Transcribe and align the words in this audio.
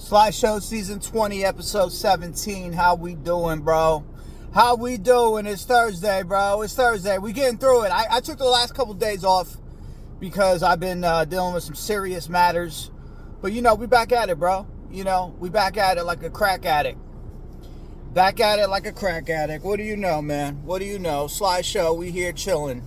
Sly 0.00 0.30
Show 0.30 0.58
season 0.60 0.98
20, 0.98 1.44
episode 1.44 1.92
17. 1.92 2.72
How 2.72 2.94
we 2.94 3.14
doing, 3.14 3.60
bro? 3.60 4.02
How 4.52 4.74
we 4.74 4.96
doing? 4.96 5.44
It's 5.44 5.66
Thursday, 5.66 6.22
bro. 6.22 6.62
It's 6.62 6.74
Thursday. 6.74 7.18
We 7.18 7.34
getting 7.34 7.58
through 7.58 7.82
it. 7.82 7.90
I, 7.90 8.06
I 8.10 8.20
took 8.20 8.38
the 8.38 8.46
last 8.46 8.74
couple 8.74 8.94
days 8.94 9.24
off 9.24 9.58
because 10.18 10.62
I've 10.62 10.80
been 10.80 11.04
uh, 11.04 11.26
dealing 11.26 11.52
with 11.52 11.64
some 11.64 11.74
serious 11.74 12.30
matters. 12.30 12.90
But 13.42 13.52
you 13.52 13.60
know, 13.60 13.74
we 13.74 13.86
back 13.86 14.10
at 14.10 14.30
it, 14.30 14.38
bro. 14.38 14.66
You 14.90 15.04
know, 15.04 15.36
we 15.38 15.50
back 15.50 15.76
at 15.76 15.98
it 15.98 16.04
like 16.04 16.22
a 16.22 16.30
crack 16.30 16.64
addict. 16.64 16.98
Back 18.14 18.40
at 18.40 18.58
it 18.58 18.68
like 18.68 18.86
a 18.86 18.92
crack 18.92 19.28
addict. 19.28 19.62
What 19.62 19.76
do 19.76 19.82
you 19.82 19.98
know, 19.98 20.22
man? 20.22 20.64
What 20.64 20.78
do 20.78 20.86
you 20.86 20.98
know? 20.98 21.26
Sly 21.26 21.60
Show, 21.60 21.92
we 21.92 22.10
here 22.10 22.32
chilling. 22.32 22.82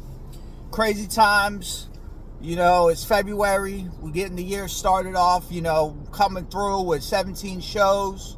Crazy 0.71 1.07
times. 1.07 1.89
You 2.43 2.57
know, 2.57 2.89
it's 2.89 3.05
February. 3.05 3.87
We're 4.01 4.11
getting 4.11 4.35
the 4.35 4.43
year 4.43 4.67
started 4.67 5.15
off, 5.15 5.45
you 5.49 5.61
know, 5.61 5.97
coming 6.11 6.45
through 6.45 6.81
with 6.81 7.01
17 7.01 7.61
shows. 7.61 8.35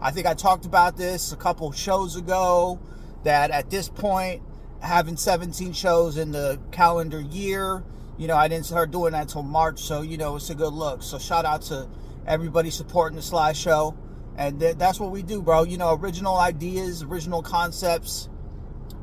I 0.00 0.12
think 0.12 0.28
I 0.28 0.34
talked 0.34 0.66
about 0.66 0.96
this 0.96 1.32
a 1.32 1.36
couple 1.36 1.72
shows 1.72 2.14
ago 2.14 2.78
that 3.24 3.50
at 3.50 3.68
this 3.68 3.88
point, 3.88 4.40
having 4.80 5.16
17 5.16 5.72
shows 5.72 6.16
in 6.16 6.30
the 6.30 6.60
calendar 6.70 7.20
year, 7.20 7.82
you 8.16 8.28
know, 8.28 8.36
I 8.36 8.46
didn't 8.46 8.66
start 8.66 8.92
doing 8.92 9.14
that 9.14 9.22
until 9.22 9.42
March, 9.42 9.80
so, 9.80 10.02
you 10.02 10.16
know, 10.16 10.36
it's 10.36 10.50
a 10.50 10.54
good 10.54 10.72
look. 10.72 11.02
So, 11.02 11.18
shout 11.18 11.44
out 11.44 11.62
to 11.62 11.88
everybody 12.28 12.70
supporting 12.70 13.16
the 13.16 13.22
Sly 13.22 13.52
Show. 13.52 13.96
And 14.36 14.60
th- 14.60 14.76
that's 14.76 15.00
what 15.00 15.10
we 15.10 15.24
do, 15.24 15.42
bro. 15.42 15.64
You 15.64 15.76
know, 15.76 15.96
original 15.96 16.36
ideas, 16.36 17.02
original 17.02 17.42
concepts. 17.42 18.28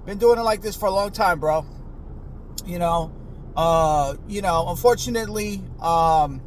Been 0.06 0.20
doing 0.20 0.40
it 0.40 0.44
like 0.44 0.62
this 0.62 0.78
for 0.78 0.86
a 0.86 0.92
long 0.92 1.12
time, 1.12 1.42
bro. 1.42 1.66
You 2.66 2.80
know, 2.80 3.12
uh, 3.58 4.16
you 4.28 4.44
know, 4.44 4.70
unfortunately, 4.70 5.64
um, 5.82 6.40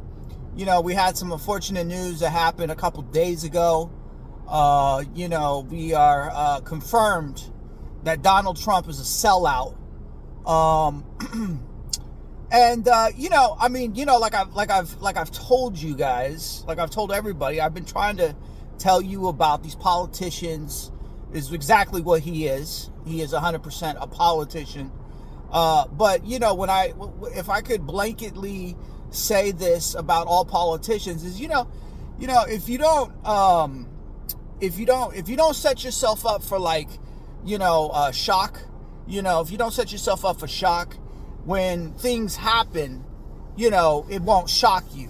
you 0.55 0.65
know, 0.65 0.79
we 0.79 0.93
had 0.93 1.17
some 1.17 1.33
unfortunate 1.33 1.85
news 1.85 2.21
that 2.21 2.29
happened 2.29 2.71
a 2.71 2.75
couple 2.75 3.03
days 3.03 3.43
ago. 3.43 3.91
Uh, 4.47 5.03
you 5.13 5.27
know, 5.27 5.67
we 5.69 5.93
are 5.93 6.31
uh, 6.33 6.61
confirmed 6.61 7.51
that 8.03 8.21
Donald 8.21 8.57
Trump 8.57 8.87
is 8.87 8.99
a 8.99 9.03
sellout. 9.03 9.75
Um, 10.47 11.03
and 12.51 12.87
uh, 12.87 13.09
you 13.17 13.29
know, 13.29 13.57
I 13.59 13.67
mean, 13.67 13.93
you 13.93 14.05
know, 14.05 14.17
like 14.17 14.33
I've 14.33 14.53
like 14.53 14.71
I've 14.71 14.93
like 15.01 15.17
I've 15.17 15.31
told 15.31 15.77
you 15.77 15.97
guys, 15.97 16.63
like 16.65 16.79
I've 16.79 16.91
told 16.91 17.11
everybody, 17.11 17.59
I've 17.59 17.73
been 17.73 17.85
trying 17.85 18.15
to 18.17 18.33
tell 18.77 19.01
you 19.01 19.27
about 19.27 19.63
these 19.63 19.75
politicians. 19.75 20.91
Is 21.33 21.53
exactly 21.53 22.01
what 22.01 22.21
he 22.21 22.47
is. 22.47 22.89
He 23.05 23.21
is 23.21 23.31
100% 23.31 23.97
a 24.01 24.07
politician 24.07 24.91
uh, 25.51 25.87
but 25.87 26.25
you 26.25 26.39
know, 26.39 26.53
when 26.53 26.69
I, 26.69 26.93
if 27.35 27.49
I 27.49 27.61
could 27.61 27.81
blanketly 27.81 28.77
say 29.09 29.51
this 29.51 29.95
about 29.95 30.27
all 30.27 30.45
politicians, 30.45 31.23
is 31.23 31.39
you 31.39 31.47
know, 31.47 31.67
you 32.19 32.27
know, 32.27 32.43
if 32.47 32.69
you 32.69 32.77
don't, 32.77 33.25
um, 33.25 33.89
if 34.59 34.79
you 34.79 34.85
don't, 34.85 35.15
if 35.15 35.27
you 35.27 35.35
don't 35.35 35.55
set 35.55 35.83
yourself 35.83 36.25
up 36.25 36.43
for 36.43 36.57
like, 36.57 36.87
you 37.43 37.57
know, 37.57 37.89
uh, 37.93 38.11
shock, 38.11 38.61
you 39.07 39.21
know, 39.21 39.41
if 39.41 39.51
you 39.51 39.57
don't 39.57 39.73
set 39.73 39.91
yourself 39.91 40.23
up 40.23 40.39
for 40.39 40.47
shock 40.47 40.95
when 41.43 41.93
things 41.93 42.35
happen, 42.35 43.03
you 43.57 43.69
know, 43.69 44.05
it 44.09 44.21
won't 44.21 44.49
shock 44.49 44.85
you. 44.93 45.09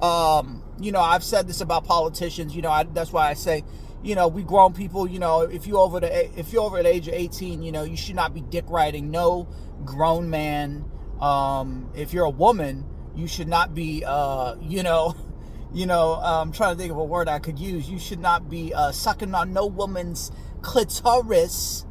Um, 0.00 0.62
you 0.80 0.92
know, 0.92 1.00
I've 1.00 1.24
said 1.24 1.46
this 1.48 1.60
about 1.60 1.84
politicians. 1.84 2.54
You 2.54 2.62
know, 2.62 2.70
I, 2.70 2.84
that's 2.84 3.12
why 3.12 3.28
I 3.28 3.34
say, 3.34 3.64
you 4.02 4.14
know, 4.14 4.28
we 4.28 4.42
grown 4.42 4.72
people, 4.72 5.08
you 5.08 5.18
know, 5.18 5.40
if 5.42 5.66
you 5.66 5.78
over 5.78 6.00
the 6.00 6.38
if 6.38 6.52
you're 6.52 6.62
over 6.62 6.82
the 6.82 6.88
age 6.88 7.08
of 7.08 7.14
18, 7.14 7.62
you 7.62 7.72
know, 7.72 7.82
you 7.82 7.96
should 7.96 8.16
not 8.16 8.34
be 8.34 8.40
dick 8.40 8.64
riding 8.68 9.10
no 9.10 9.48
grown 9.84 10.30
man. 10.30 10.84
Um, 11.20 11.90
if 11.94 12.12
you're 12.12 12.24
a 12.24 12.30
woman, 12.30 12.84
you 13.16 13.26
should 13.26 13.48
not 13.48 13.74
be 13.74 14.04
uh, 14.06 14.56
you 14.60 14.82
know, 14.82 15.14
you 15.72 15.86
know, 15.86 16.14
I'm 16.14 16.52
trying 16.52 16.76
to 16.76 16.80
think 16.80 16.92
of 16.92 16.98
a 16.98 17.04
word 17.04 17.28
I 17.28 17.38
could 17.38 17.58
use. 17.58 17.88
You 17.90 17.98
should 17.98 18.20
not 18.20 18.48
be 18.48 18.72
uh, 18.72 18.92
sucking 18.92 19.34
on 19.34 19.52
no 19.52 19.66
woman's 19.66 20.30
clitoris. 20.62 21.84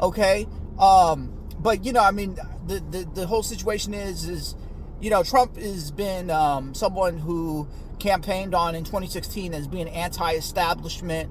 Okay? 0.00 0.46
Um, 0.78 1.38
but 1.58 1.84
you 1.84 1.92
know, 1.92 2.02
I 2.02 2.10
mean, 2.10 2.36
the, 2.66 2.80
the 2.90 3.08
the 3.14 3.26
whole 3.26 3.42
situation 3.42 3.94
is 3.94 4.28
is 4.28 4.56
you 5.02 5.10
know, 5.10 5.24
Trump 5.24 5.56
has 5.56 5.90
been 5.90 6.30
um, 6.30 6.74
someone 6.74 7.18
who 7.18 7.68
campaigned 8.02 8.54
on 8.54 8.74
in 8.74 8.82
2016 8.82 9.54
as 9.54 9.68
being 9.68 9.88
anti-establishment, 9.88 11.30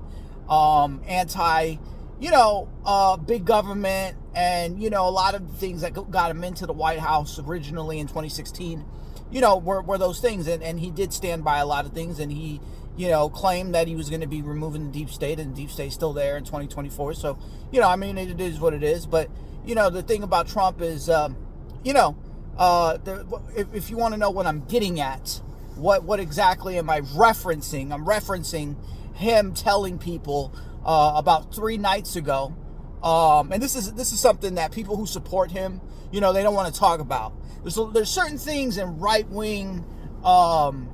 um, 0.49 1.01
anti, 1.05 1.75
you 2.19 2.31
know, 2.31 2.69
uh, 2.85 3.17
big 3.17 3.45
government, 3.45 4.17
and 4.33 4.81
you 4.81 4.89
know, 4.89 5.07
a 5.07 5.11
lot 5.11 5.35
of 5.35 5.51
the 5.51 5.57
things 5.57 5.81
that 5.81 5.93
got 6.09 6.31
him 6.31 6.43
into 6.43 6.65
the 6.65 6.73
White 6.73 6.99
House 6.99 7.37
originally 7.39 7.99
in 7.99 8.07
2016, 8.07 8.85
you 9.31 9.41
know, 9.41 9.57
were, 9.57 9.81
were 9.81 9.97
those 9.97 10.19
things, 10.19 10.47
and, 10.47 10.63
and 10.63 10.79
he 10.79 10.89
did 10.89 11.11
stand 11.11 11.43
by 11.43 11.59
a 11.59 11.65
lot 11.65 11.85
of 11.85 11.91
things, 11.91 12.19
and 12.19 12.31
he, 12.31 12.61
you 12.95 13.09
know, 13.09 13.29
claimed 13.29 13.75
that 13.75 13.87
he 13.87 13.95
was 13.95 14.09
going 14.09 14.21
to 14.21 14.27
be 14.27 14.41
removing 14.41 14.85
the 14.85 14.97
deep 14.97 15.09
state, 15.09 15.39
and 15.39 15.51
the 15.51 15.61
deep 15.61 15.71
state's 15.71 15.95
still 15.95 16.13
there 16.13 16.37
in 16.37 16.45
2024. 16.45 17.15
So, 17.15 17.37
you 17.71 17.81
know, 17.81 17.89
I 17.89 17.97
mean, 17.97 18.17
it 18.17 18.39
is 18.39 18.59
what 18.59 18.73
it 18.73 18.83
is. 18.83 19.05
But 19.05 19.29
you 19.65 19.75
know, 19.75 19.89
the 19.89 20.01
thing 20.01 20.23
about 20.23 20.47
Trump 20.47 20.81
is, 20.81 21.09
um, 21.09 21.35
you 21.83 21.93
know, 21.93 22.17
uh, 22.57 22.97
the, 22.97 23.41
if, 23.55 23.73
if 23.73 23.89
you 23.89 23.97
want 23.97 24.13
to 24.13 24.17
know 24.17 24.29
what 24.29 24.45
I'm 24.45 24.61
getting 24.65 24.99
at 24.99 25.41
what 25.81 26.03
what 26.03 26.19
exactly 26.19 26.77
am 26.77 26.89
I 26.89 27.01
referencing? 27.01 27.91
I'm 27.91 28.05
referencing 28.05 28.75
him 29.15 29.53
telling 29.53 29.97
people 29.97 30.53
uh, 30.85 31.13
about 31.15 31.53
three 31.53 31.77
nights 31.77 32.15
ago, 32.15 32.55
um, 33.03 33.51
and 33.51 33.61
this 33.61 33.75
is 33.75 33.93
this 33.93 34.13
is 34.13 34.19
something 34.19 34.55
that 34.55 34.71
people 34.71 34.95
who 34.95 35.07
support 35.07 35.51
him, 35.51 35.81
you 36.11 36.21
know, 36.21 36.33
they 36.33 36.43
don't 36.43 36.53
want 36.53 36.71
to 36.73 36.79
talk 36.79 36.99
about. 36.99 37.33
There's 37.63 37.79
there's 37.93 38.09
certain 38.09 38.37
things 38.37 38.77
in 38.77 38.99
right 38.99 39.27
wing 39.27 39.83
um, 40.23 40.89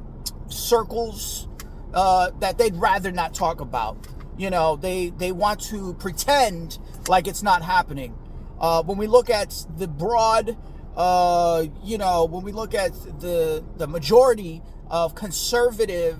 circles 0.47 1.47
uh, 1.93 2.31
that 2.39 2.57
they'd 2.57 2.75
rather 2.75 3.11
not 3.11 3.33
talk 3.33 3.59
about. 3.59 4.07
You 4.37 4.49
know, 4.49 4.77
they 4.77 5.09
they 5.09 5.33
want 5.33 5.59
to 5.65 5.95
pretend 5.95 6.79
like 7.09 7.27
it's 7.27 7.43
not 7.43 7.61
happening. 7.61 8.15
Uh, 8.59 8.83
when 8.83 8.97
we 8.97 9.07
look 9.07 9.29
at 9.29 9.65
the 9.77 9.87
broad 9.87 10.57
uh, 10.97 11.66
you 11.84 11.97
know, 12.00 12.25
when 12.25 12.44
we 12.44 12.52
look 12.52 12.74
at 12.74 12.91
the 13.22 13.63
the 13.78 13.88
majority 13.88 14.63
of 14.90 15.13
conservative 15.13 16.18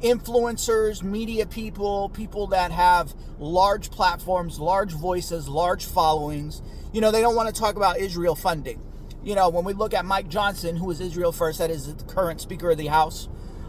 influencers, 0.00 1.02
media 1.02 1.46
people, 1.46 2.08
people 2.08 2.46
that 2.48 2.72
have 2.72 3.14
large 3.38 3.90
platforms, 3.90 4.58
large 4.58 4.92
voices, 4.92 5.46
large 5.46 5.84
followings, 5.84 6.62
you 6.92 7.00
know, 7.00 7.10
they 7.10 7.20
don't 7.20 7.36
want 7.36 7.54
to 7.54 7.60
talk 7.60 7.76
about 7.76 7.98
Israel 7.98 8.34
funding. 8.34 8.80
You 9.22 9.34
know, 9.34 9.50
when 9.50 9.64
we 9.64 9.74
look 9.74 9.92
at 9.94 10.04
Mike 10.04 10.28
Johnson, 10.28 10.76
who 10.76 10.90
is 10.90 11.00
Israel 11.00 11.32
first, 11.32 11.58
that 11.58 11.70
is 11.70 11.94
the 11.94 12.04
current 12.04 12.40
Speaker 12.40 12.70
of 12.70 12.78
the 12.78 12.86
House, 12.86 13.28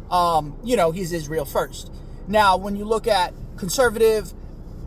um, 0.10 0.58
you 0.64 0.78
know, 0.78 0.92
he's 0.92 1.12
Israel 1.12 1.46
first. 1.46 1.92
Now, 2.28 2.56
when 2.58 2.76
you 2.76 2.86
look 2.86 3.08
at 3.08 3.34
conservative 3.58 4.34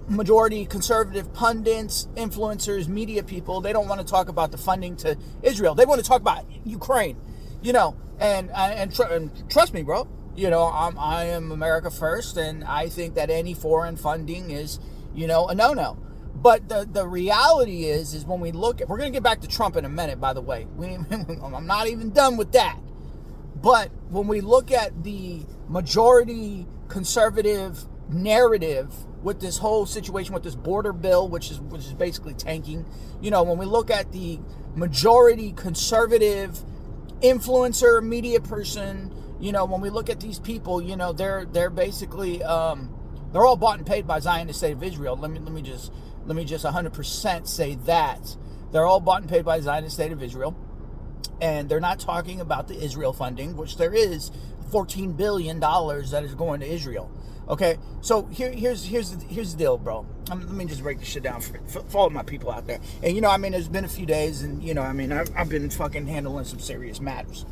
majority 0.08 0.64
conservative 0.66 1.32
pundits, 1.32 2.08
influencers, 2.16 2.88
media 2.88 3.22
people, 3.22 3.60
they 3.60 3.72
don't 3.72 3.88
want 3.88 4.00
to 4.00 4.06
talk 4.06 4.28
about 4.28 4.50
the 4.50 4.58
funding 4.58 4.96
to 4.96 5.16
Israel. 5.42 5.74
They 5.74 5.84
want 5.86 6.00
to 6.00 6.06
talk 6.06 6.20
about 6.20 6.44
Ukraine, 6.64 7.16
you 7.62 7.72
know. 7.72 7.96
And 8.18 8.50
and, 8.50 8.94
tr- 8.94 9.04
and 9.04 9.50
trust 9.50 9.72
me, 9.74 9.82
bro. 9.82 10.08
You 10.34 10.50
know, 10.50 10.64
I'm, 10.64 10.98
I 10.98 11.24
am 11.24 11.50
America 11.50 11.90
first, 11.90 12.36
and 12.36 12.64
I 12.64 12.88
think 12.88 13.14
that 13.14 13.28
any 13.28 13.54
foreign 13.54 13.96
funding 13.96 14.50
is, 14.50 14.78
you 15.14 15.26
know, 15.26 15.48
a 15.48 15.54
no-no. 15.54 15.98
But 16.34 16.68
the, 16.68 16.88
the 16.88 17.08
reality 17.08 17.86
is, 17.86 18.14
is 18.14 18.24
when 18.24 18.38
we 18.38 18.52
look 18.52 18.80
at, 18.80 18.88
we're 18.88 18.98
going 18.98 19.10
to 19.10 19.16
get 19.16 19.24
back 19.24 19.40
to 19.40 19.48
Trump 19.48 19.74
in 19.74 19.84
a 19.84 19.88
minute, 19.88 20.20
by 20.20 20.32
the 20.32 20.40
way. 20.40 20.66
We, 20.76 20.94
I'm 21.10 21.66
not 21.66 21.88
even 21.88 22.10
done 22.10 22.36
with 22.36 22.52
that. 22.52 22.78
But 23.56 23.90
when 24.10 24.28
we 24.28 24.40
look 24.40 24.70
at 24.70 25.02
the 25.02 25.44
majority 25.68 26.68
conservative 26.86 27.84
narrative 28.08 28.94
with 29.22 29.40
this 29.40 29.58
whole 29.58 29.86
situation 29.86 30.34
with 30.34 30.42
this 30.42 30.54
border 30.54 30.92
bill, 30.92 31.28
which 31.28 31.50
is 31.50 31.60
which 31.60 31.82
is 31.82 31.94
basically 31.94 32.34
tanking. 32.34 32.86
You 33.20 33.30
know, 33.30 33.42
when 33.42 33.58
we 33.58 33.66
look 33.66 33.90
at 33.90 34.12
the 34.12 34.38
majority 34.74 35.52
conservative 35.52 36.58
influencer 37.20 38.02
media 38.02 38.40
person, 38.40 39.12
you 39.40 39.52
know, 39.52 39.64
when 39.64 39.80
we 39.80 39.90
look 39.90 40.08
at 40.08 40.20
these 40.20 40.38
people, 40.38 40.80
you 40.80 40.96
know, 40.96 41.12
they're 41.12 41.44
they're 41.44 41.70
basically 41.70 42.42
um, 42.42 42.94
they're 43.32 43.44
all 43.44 43.56
bought 43.56 43.78
and 43.78 43.86
paid 43.86 44.06
by 44.06 44.20
Zionist 44.20 44.58
State 44.60 44.72
of 44.72 44.82
Israel. 44.82 45.16
Let 45.16 45.30
me 45.30 45.40
let 45.40 45.52
me 45.52 45.62
just 45.62 45.92
let 46.24 46.36
me 46.36 46.44
just 46.44 46.64
100% 46.64 47.46
say 47.46 47.74
that 47.86 48.36
they're 48.70 48.86
all 48.86 49.00
bought 49.00 49.22
and 49.22 49.30
paid 49.30 49.44
by 49.44 49.60
Zionist 49.60 49.96
State 49.96 50.12
of 50.12 50.22
Israel, 50.22 50.56
and 51.40 51.68
they're 51.68 51.80
not 51.80 51.98
talking 51.98 52.40
about 52.40 52.68
the 52.68 52.78
Israel 52.82 53.12
funding, 53.12 53.56
which 53.56 53.76
there 53.78 53.94
is 53.94 54.30
14 54.70 55.12
billion 55.14 55.58
dollars 55.58 56.10
that 56.10 56.22
is 56.22 56.34
going 56.34 56.60
to 56.60 56.66
Israel. 56.66 57.10
Okay, 57.48 57.78
so 58.02 58.26
here, 58.26 58.52
here's 58.52 58.84
here's 58.84 59.10
the, 59.10 59.24
here's 59.24 59.52
the 59.52 59.58
deal, 59.58 59.78
bro. 59.78 60.04
Um, 60.30 60.40
let 60.40 60.50
me 60.50 60.66
just 60.66 60.82
break 60.82 60.98
this 60.98 61.08
shit 61.08 61.22
down 61.22 61.40
for, 61.40 61.58
for, 61.66 61.80
for, 61.84 61.98
all 61.98 62.10
my 62.10 62.22
people 62.22 62.50
out 62.50 62.66
there. 62.66 62.78
And 63.02 63.14
you 63.14 63.22
know, 63.22 63.30
I 63.30 63.38
mean, 63.38 63.54
it's 63.54 63.68
been 63.68 63.86
a 63.86 63.88
few 63.88 64.04
days, 64.04 64.42
and 64.42 64.62
you 64.62 64.74
know, 64.74 64.82
I 64.82 64.92
mean, 64.92 65.12
I've, 65.12 65.30
I've 65.34 65.48
been 65.48 65.70
fucking 65.70 66.06
handling 66.06 66.44
some 66.44 66.58
serious 66.58 67.00
matters. 67.00 67.46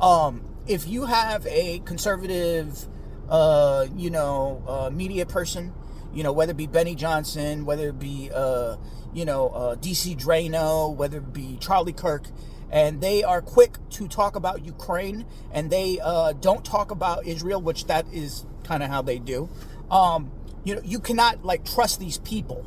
Um, 0.00 0.44
if 0.68 0.86
you 0.86 1.06
have 1.06 1.44
a 1.46 1.80
conservative, 1.80 2.86
uh, 3.28 3.86
you 3.96 4.10
know, 4.10 4.62
uh, 4.68 4.90
media 4.90 5.26
person, 5.26 5.72
you 6.14 6.22
know, 6.22 6.32
whether 6.32 6.52
it 6.52 6.56
be 6.56 6.68
Benny 6.68 6.94
Johnson, 6.94 7.64
whether 7.64 7.88
it 7.88 7.98
be, 7.98 8.30
uh, 8.32 8.76
you 9.12 9.24
know, 9.24 9.48
uh, 9.48 9.74
DC 9.74 10.16
Draino, 10.16 10.94
whether 10.94 11.18
it 11.18 11.32
be 11.32 11.56
Charlie 11.60 11.92
Kirk, 11.92 12.28
and 12.70 13.00
they 13.00 13.24
are 13.24 13.42
quick 13.42 13.78
to 13.90 14.06
talk 14.06 14.36
about 14.36 14.64
Ukraine, 14.64 15.26
and 15.52 15.70
they 15.70 15.98
uh, 16.00 16.34
don't 16.34 16.64
talk 16.64 16.92
about 16.92 17.26
Israel, 17.26 17.60
which 17.60 17.86
that 17.86 18.06
is 18.12 18.46
kind 18.70 18.84
of 18.84 18.88
how 18.88 19.02
they 19.02 19.18
do. 19.18 19.48
Um, 19.90 20.30
you 20.62 20.76
know, 20.76 20.80
you 20.84 21.00
cannot 21.00 21.44
like 21.44 21.64
trust 21.64 21.98
these 21.98 22.18
people. 22.18 22.64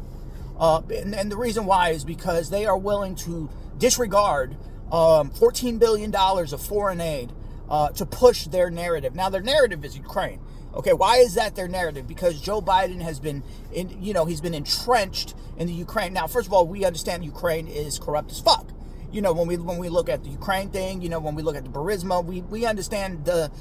Uh, 0.59 0.81
and, 0.93 1.15
and, 1.15 1.31
the 1.31 1.37
reason 1.37 1.65
why 1.65 1.89
is 1.89 2.03
because 2.03 2.49
they 2.49 2.65
are 2.65 2.77
willing 2.77 3.15
to 3.15 3.49
disregard 3.77 4.51
um, 4.91 5.31
$14 5.31 5.79
billion 5.79 6.13
of 6.13 6.61
foreign 6.61 7.01
aid 7.01 7.31
uh, 7.69 7.89
to 7.89 8.05
push 8.05 8.45
their 8.45 8.69
narrative. 8.69 9.15
Now, 9.15 9.29
their 9.29 9.41
narrative 9.41 9.83
is 9.83 9.97
Ukraine. 9.97 10.39
Okay, 10.75 10.93
why 10.93 11.17
is 11.17 11.35
that 11.35 11.55
their 11.55 11.67
narrative? 11.67 12.07
Because 12.07 12.39
Joe 12.39 12.61
Biden 12.61 13.01
has 13.01 13.19
been, 13.19 13.41
in, 13.71 14.03
you 14.03 14.13
know, 14.13 14.25
he's 14.25 14.41
been 14.41 14.53
entrenched 14.53 15.33
in 15.57 15.67
the 15.67 15.73
Ukraine. 15.73 16.13
Now, 16.13 16.27
first 16.27 16.47
of 16.47 16.53
all, 16.53 16.67
we 16.67 16.85
understand 16.85 17.23
Ukraine 17.23 17.67
is 17.67 17.97
corrupt 17.97 18.31
as 18.31 18.39
fuck. 18.39 18.69
You 19.11 19.21
know, 19.21 19.33
when 19.33 19.47
we 19.47 19.57
when 19.57 19.77
we 19.77 19.89
look 19.89 20.09
at 20.09 20.23
the 20.23 20.29
Ukraine 20.29 20.69
thing, 20.69 21.01
you 21.01 21.09
know, 21.09 21.19
when 21.19 21.35
we 21.35 21.43
look 21.43 21.55
at 21.55 21.63
the 21.63 21.69
Burisma, 21.69 22.25
we 22.25 22.41
we 22.41 22.65
understand 22.65 23.25
the 23.25 23.51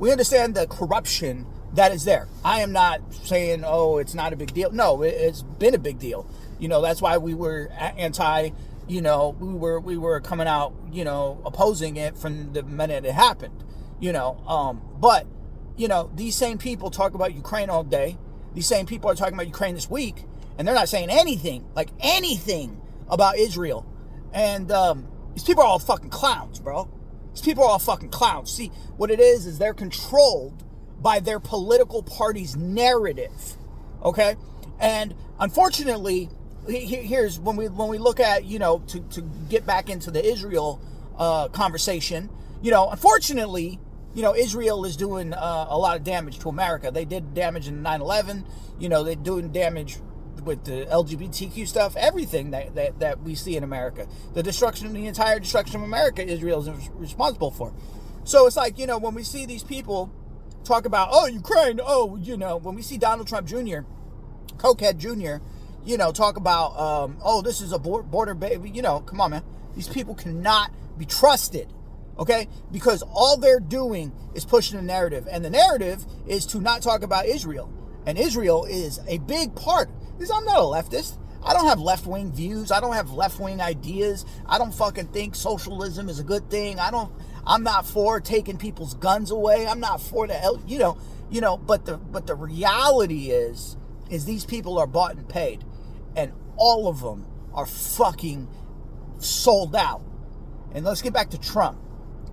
we 0.00 0.10
understand 0.10 0.54
the 0.54 0.66
corruption 0.66 1.46
that 1.74 1.92
is 1.92 2.04
there. 2.04 2.26
I 2.44 2.62
am 2.62 2.72
not 2.72 3.00
saying, 3.14 3.62
oh, 3.64 3.98
it's 3.98 4.14
not 4.14 4.32
a 4.32 4.36
big 4.36 4.52
deal. 4.52 4.72
No, 4.72 5.02
it, 5.02 5.20
has 5.20 5.42
been 5.42 5.74
a 5.74 5.78
big 5.78 5.98
deal. 5.98 6.28
You 6.58 6.68
know, 6.68 6.80
that's 6.82 7.00
why 7.00 7.18
we 7.18 7.34
were 7.34 7.70
anti. 7.78 8.50
You 8.88 9.02
know, 9.02 9.36
we 9.38 9.52
were 9.52 9.78
we 9.78 9.96
were 9.96 10.20
coming 10.20 10.48
out, 10.48 10.74
you 10.90 11.04
know, 11.04 11.40
opposing 11.44 11.96
it 11.96 12.18
from 12.18 12.52
the 12.52 12.64
minute 12.64 13.04
it 13.04 13.12
happened. 13.12 13.62
You 14.00 14.12
know, 14.12 14.42
um, 14.48 14.82
but 14.98 15.26
you 15.76 15.86
know, 15.86 16.10
these 16.14 16.34
same 16.34 16.58
people 16.58 16.90
talk 16.90 17.14
about 17.14 17.34
Ukraine 17.34 17.70
all 17.70 17.84
day. 17.84 18.18
These 18.54 18.66
same 18.66 18.86
people 18.86 19.10
are 19.10 19.14
talking 19.14 19.34
about 19.34 19.46
Ukraine 19.46 19.74
this 19.74 19.88
week, 19.88 20.24
and 20.58 20.66
they're 20.66 20.74
not 20.74 20.88
saying 20.88 21.08
anything, 21.08 21.66
like 21.76 21.90
anything, 22.00 22.80
about 23.08 23.38
Israel. 23.38 23.86
And 24.32 24.72
um, 24.72 25.06
these 25.34 25.44
people 25.44 25.62
are 25.62 25.66
all 25.66 25.78
fucking 25.78 26.10
clowns, 26.10 26.58
bro. 26.58 26.88
These 27.32 27.42
people 27.42 27.64
are 27.64 27.70
all 27.70 27.78
fucking 27.78 28.10
clowns. 28.10 28.50
See, 28.50 28.68
what 28.96 29.10
it 29.10 29.20
is 29.20 29.46
is 29.46 29.58
they're 29.58 29.74
controlled 29.74 30.64
by 31.00 31.20
their 31.20 31.40
political 31.40 32.02
party's 32.02 32.56
narrative. 32.56 33.56
Okay? 34.02 34.36
And 34.78 35.14
unfortunately, 35.38 36.28
here's 36.66 37.38
when 37.38 37.56
we 37.56 37.68
when 37.68 37.88
we 37.88 37.98
look 37.98 38.20
at, 38.20 38.44
you 38.44 38.58
know, 38.58 38.80
to, 38.88 39.00
to 39.00 39.22
get 39.48 39.66
back 39.66 39.88
into 39.88 40.10
the 40.10 40.24
Israel 40.24 40.80
uh, 41.18 41.48
conversation, 41.48 42.30
you 42.62 42.70
know, 42.70 42.88
unfortunately, 42.90 43.78
you 44.14 44.22
know, 44.22 44.34
Israel 44.34 44.84
is 44.84 44.96
doing 44.96 45.32
uh, 45.32 45.66
a 45.68 45.78
lot 45.78 45.96
of 45.96 46.04
damage 46.04 46.38
to 46.40 46.48
America. 46.48 46.90
They 46.90 47.04
did 47.04 47.34
damage 47.34 47.68
in 47.68 47.82
9 47.82 48.00
11. 48.00 48.44
You 48.78 48.88
know, 48.88 49.04
they're 49.04 49.14
doing 49.14 49.52
damage 49.52 49.98
with 50.44 50.64
the 50.64 50.86
LGBTQ 50.86 51.66
stuff, 51.66 51.96
everything 51.96 52.50
that, 52.50 52.74
that, 52.74 52.98
that 53.00 53.20
we 53.22 53.34
see 53.34 53.56
in 53.56 53.64
America. 53.64 54.06
The 54.34 54.42
destruction, 54.42 54.86
of 54.86 54.94
the 54.94 55.06
entire 55.06 55.40
destruction 55.40 55.76
of 55.76 55.82
America, 55.82 56.24
Israel 56.26 56.66
is 56.66 56.90
responsible 56.94 57.50
for. 57.50 57.72
So 58.24 58.46
it's 58.46 58.56
like, 58.56 58.78
you 58.78 58.86
know, 58.86 58.98
when 58.98 59.14
we 59.14 59.22
see 59.22 59.46
these 59.46 59.64
people 59.64 60.12
talk 60.64 60.84
about, 60.84 61.08
oh, 61.10 61.26
Ukraine, 61.26 61.80
oh, 61.82 62.16
you 62.16 62.36
know, 62.36 62.56
when 62.56 62.74
we 62.74 62.82
see 62.82 62.98
Donald 62.98 63.28
Trump 63.28 63.46
Jr., 63.46 63.80
Cokehead 64.56 64.98
Jr., 64.98 65.42
you 65.84 65.96
know, 65.96 66.12
talk 66.12 66.36
about, 66.36 66.78
um, 66.78 67.18
oh, 67.24 67.40
this 67.42 67.60
is 67.60 67.72
a 67.72 67.78
border 67.78 68.34
baby, 68.34 68.70
you 68.70 68.82
know, 68.82 69.00
come 69.00 69.20
on, 69.20 69.30
man. 69.30 69.42
These 69.74 69.88
people 69.88 70.14
cannot 70.14 70.70
be 70.98 71.06
trusted, 71.06 71.72
okay? 72.18 72.48
Because 72.70 73.02
all 73.02 73.38
they're 73.38 73.60
doing 73.60 74.12
is 74.34 74.44
pushing 74.44 74.78
a 74.78 74.82
narrative, 74.82 75.26
and 75.30 75.44
the 75.44 75.50
narrative 75.50 76.04
is 76.26 76.44
to 76.46 76.60
not 76.60 76.82
talk 76.82 77.02
about 77.02 77.26
Israel. 77.26 77.72
And 78.06 78.18
Israel 78.18 78.64
is 78.64 79.00
a 79.06 79.18
big 79.18 79.54
part. 79.54 79.90
Because 80.16 80.30
I'm 80.30 80.44
not 80.44 80.58
a 80.58 80.62
leftist. 80.62 81.16
I 81.42 81.54
don't 81.54 81.66
have 81.66 81.80
left 81.80 82.06
wing 82.06 82.32
views. 82.32 82.70
I 82.70 82.80
don't 82.80 82.94
have 82.94 83.12
left 83.12 83.40
wing 83.40 83.60
ideas. 83.60 84.26
I 84.46 84.58
don't 84.58 84.74
fucking 84.74 85.08
think 85.08 85.34
socialism 85.34 86.08
is 86.08 86.18
a 86.18 86.24
good 86.24 86.50
thing. 86.50 86.78
I 86.78 86.90
don't 86.90 87.12
I'm 87.46 87.62
not 87.62 87.86
for 87.86 88.20
taking 88.20 88.58
people's 88.58 88.94
guns 88.94 89.30
away. 89.30 89.66
I'm 89.66 89.80
not 89.80 90.00
for 90.02 90.26
the 90.26 90.34
hell, 90.34 90.62
you 90.66 90.78
know, 90.78 90.98
you 91.30 91.40
know, 91.40 91.56
but 91.56 91.86
the 91.86 91.96
but 91.96 92.26
the 92.26 92.34
reality 92.34 93.30
is 93.30 93.76
is 94.10 94.24
these 94.24 94.44
people 94.44 94.78
are 94.78 94.86
bought 94.86 95.16
and 95.16 95.28
paid 95.28 95.64
and 96.14 96.32
all 96.56 96.88
of 96.88 97.00
them 97.00 97.26
are 97.54 97.66
fucking 97.66 98.48
sold 99.18 99.74
out. 99.74 100.02
And 100.72 100.84
let's 100.84 101.00
get 101.00 101.12
back 101.12 101.30
to 101.30 101.38
Trump. 101.38 101.78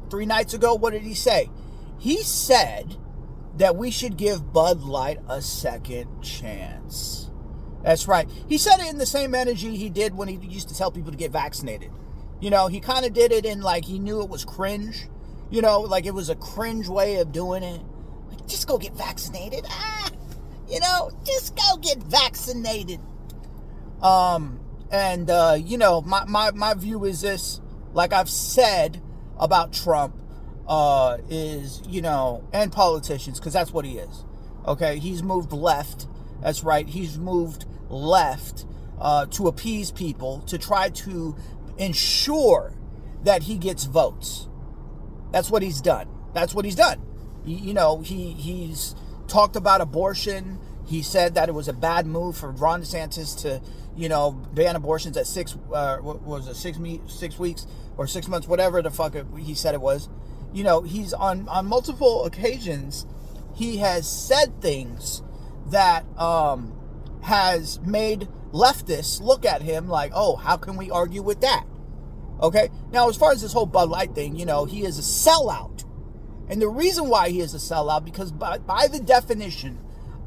3 0.09 0.25
nights 0.25 0.53
ago 0.53 0.73
what 0.73 0.91
did 0.91 1.03
he 1.03 1.13
say? 1.13 1.49
He 1.97 2.23
said 2.23 2.97
that 3.57 3.75
we 3.75 3.91
should 3.91 4.17
give 4.17 4.53
Bud 4.53 4.81
Light 4.81 5.19
a 5.27 5.41
second 5.41 6.21
chance. 6.21 7.29
That's 7.83 8.07
right. 8.07 8.29
He 8.47 8.57
said 8.57 8.79
it 8.79 8.89
in 8.89 8.97
the 8.97 9.05
same 9.05 9.33
energy 9.33 9.75
he 9.75 9.89
did 9.89 10.15
when 10.15 10.27
he 10.27 10.35
used 10.47 10.69
to 10.69 10.75
tell 10.75 10.91
people 10.91 11.11
to 11.11 11.17
get 11.17 11.31
vaccinated. 11.31 11.91
You 12.39 12.49
know, 12.49 12.67
he 12.67 12.79
kind 12.79 13.05
of 13.05 13.13
did 13.13 13.31
it 13.31 13.45
in 13.45 13.61
like 13.61 13.85
he 13.85 13.99
knew 13.99 14.21
it 14.21 14.29
was 14.29 14.45
cringe. 14.45 15.07
You 15.49 15.61
know, 15.61 15.81
like 15.81 16.05
it 16.05 16.13
was 16.13 16.29
a 16.29 16.35
cringe 16.35 16.87
way 16.87 17.15
of 17.15 17.31
doing 17.31 17.63
it. 17.63 17.81
Like, 18.29 18.47
just 18.47 18.67
go 18.67 18.77
get 18.77 18.93
vaccinated. 18.93 19.65
Ah, 19.69 20.09
you 20.69 20.79
know, 20.79 21.11
just 21.25 21.55
go 21.55 21.77
get 21.77 21.97
vaccinated. 22.03 22.99
Um, 24.01 24.59
and 24.91 25.29
uh, 25.29 25.57
you 25.57 25.77
know, 25.77 26.01
my, 26.01 26.25
my 26.25 26.51
my 26.51 26.73
view 26.73 27.05
is 27.05 27.21
this. 27.21 27.61
Like 27.93 28.13
I've 28.13 28.29
said 28.29 29.01
about 29.39 29.73
Trump, 29.73 30.21
uh, 30.67 31.17
is 31.29 31.81
you 31.87 32.01
know, 32.01 32.43
and 32.53 32.71
politicians, 32.71 33.39
because 33.39 33.53
that's 33.53 33.71
what 33.71 33.85
he 33.85 33.97
is. 33.97 34.23
Okay, 34.65 34.99
he's 34.99 35.23
moved 35.23 35.53
left. 35.53 36.07
That's 36.41 36.63
right. 36.63 36.87
He's 36.87 37.17
moved 37.17 37.65
left 37.89 38.65
uh, 38.99 39.25
to 39.27 39.47
appease 39.47 39.91
people 39.91 40.41
to 40.47 40.57
try 40.57 40.89
to 40.89 41.35
ensure 41.77 42.73
that 43.23 43.43
he 43.43 43.57
gets 43.57 43.85
votes. 43.85 44.47
That's 45.31 45.49
what 45.49 45.61
he's 45.61 45.81
done. 45.81 46.07
That's 46.33 46.53
what 46.53 46.65
he's 46.65 46.75
done. 46.75 47.01
You 47.45 47.73
know, 47.73 48.01
he 48.01 48.33
he's 48.33 48.93
talked 49.27 49.55
about 49.55 49.79
abortion. 49.79 50.59
He 50.85 51.01
said 51.01 51.35
that 51.35 51.49
it 51.49 51.53
was 51.53 51.67
a 51.67 51.73
bad 51.73 52.05
move 52.05 52.37
for 52.37 52.51
Ron 52.51 52.81
DeSantis 52.81 53.41
to, 53.41 53.61
you 53.95 54.09
know, 54.09 54.31
ban 54.31 54.75
abortions 54.75 55.17
at 55.17 55.27
six. 55.27 55.57
Uh, 55.73 55.97
what 55.97 56.21
was 56.23 56.47
it 56.47 56.55
six 56.55 56.77
me 56.77 57.01
six 57.07 57.39
weeks 57.39 57.65
or 57.97 58.07
six 58.07 58.27
months, 58.27 58.47
whatever 58.47 58.81
the 58.81 58.91
fuck 58.91 59.15
he 59.37 59.55
said 59.55 59.73
it 59.73 59.81
was. 59.81 60.09
You 60.53 60.63
know, 60.63 60.81
he's 60.81 61.13
on 61.13 61.47
on 61.49 61.65
multiple 61.65 62.25
occasions. 62.25 63.05
He 63.55 63.77
has 63.77 64.07
said 64.07 64.61
things 64.61 65.23
that 65.67 66.05
um, 66.17 66.73
has 67.23 67.79
made 67.81 68.27
leftists 68.51 69.21
look 69.21 69.45
at 69.45 69.61
him 69.61 69.87
like, 69.87 70.11
oh, 70.15 70.35
how 70.35 70.57
can 70.57 70.77
we 70.77 70.89
argue 70.89 71.21
with 71.21 71.41
that? 71.41 71.65
Okay. 72.41 72.69
Now, 72.91 73.09
as 73.09 73.17
far 73.17 73.31
as 73.31 73.41
this 73.41 73.53
whole 73.53 73.65
Bud 73.65 73.89
Light 73.89 74.13
thing, 74.13 74.35
you 74.35 74.45
know, 74.45 74.65
he 74.65 74.85
is 74.85 74.97
a 74.99 75.01
sellout. 75.01 75.85
And 76.49 76.61
the 76.61 76.69
reason 76.69 77.09
why 77.09 77.29
he 77.29 77.41
is 77.41 77.53
a 77.53 77.57
sellout, 77.57 78.05
because 78.05 78.31
by, 78.31 78.59
by 78.59 78.87
the 78.87 78.99
definition 78.99 79.79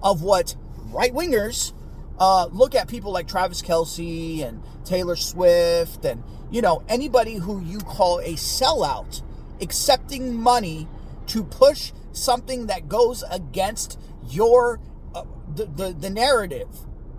of 0.03 0.23
what 0.23 0.55
right 0.93 1.13
wingers 1.13 1.73
uh, 2.19 2.47
look 2.53 2.75
at 2.75 2.89
people 2.89 3.13
like 3.13 3.27
Travis 3.27 3.63
Kelce 3.63 4.47
and 4.47 4.63
Taylor 4.85 5.17
Swift 5.17 6.05
and, 6.05 6.23
you 6.51 6.61
know, 6.61 6.83
anybody 6.89 7.37
who 7.37 7.63
you 7.63 7.79
call 7.79 8.19
a 8.19 8.35
sellout, 8.35 9.23
accepting 9.61 10.35
money 10.35 10.89
to 11.27 11.45
push 11.45 11.93
something 12.13 12.67
that 12.67 12.89
goes 12.89 13.23
against 13.31 13.99
your 14.29 14.81
uh, 15.15 15.25
the, 15.55 15.67
the 15.67 15.93
the 15.93 16.11
narrative 16.11 16.69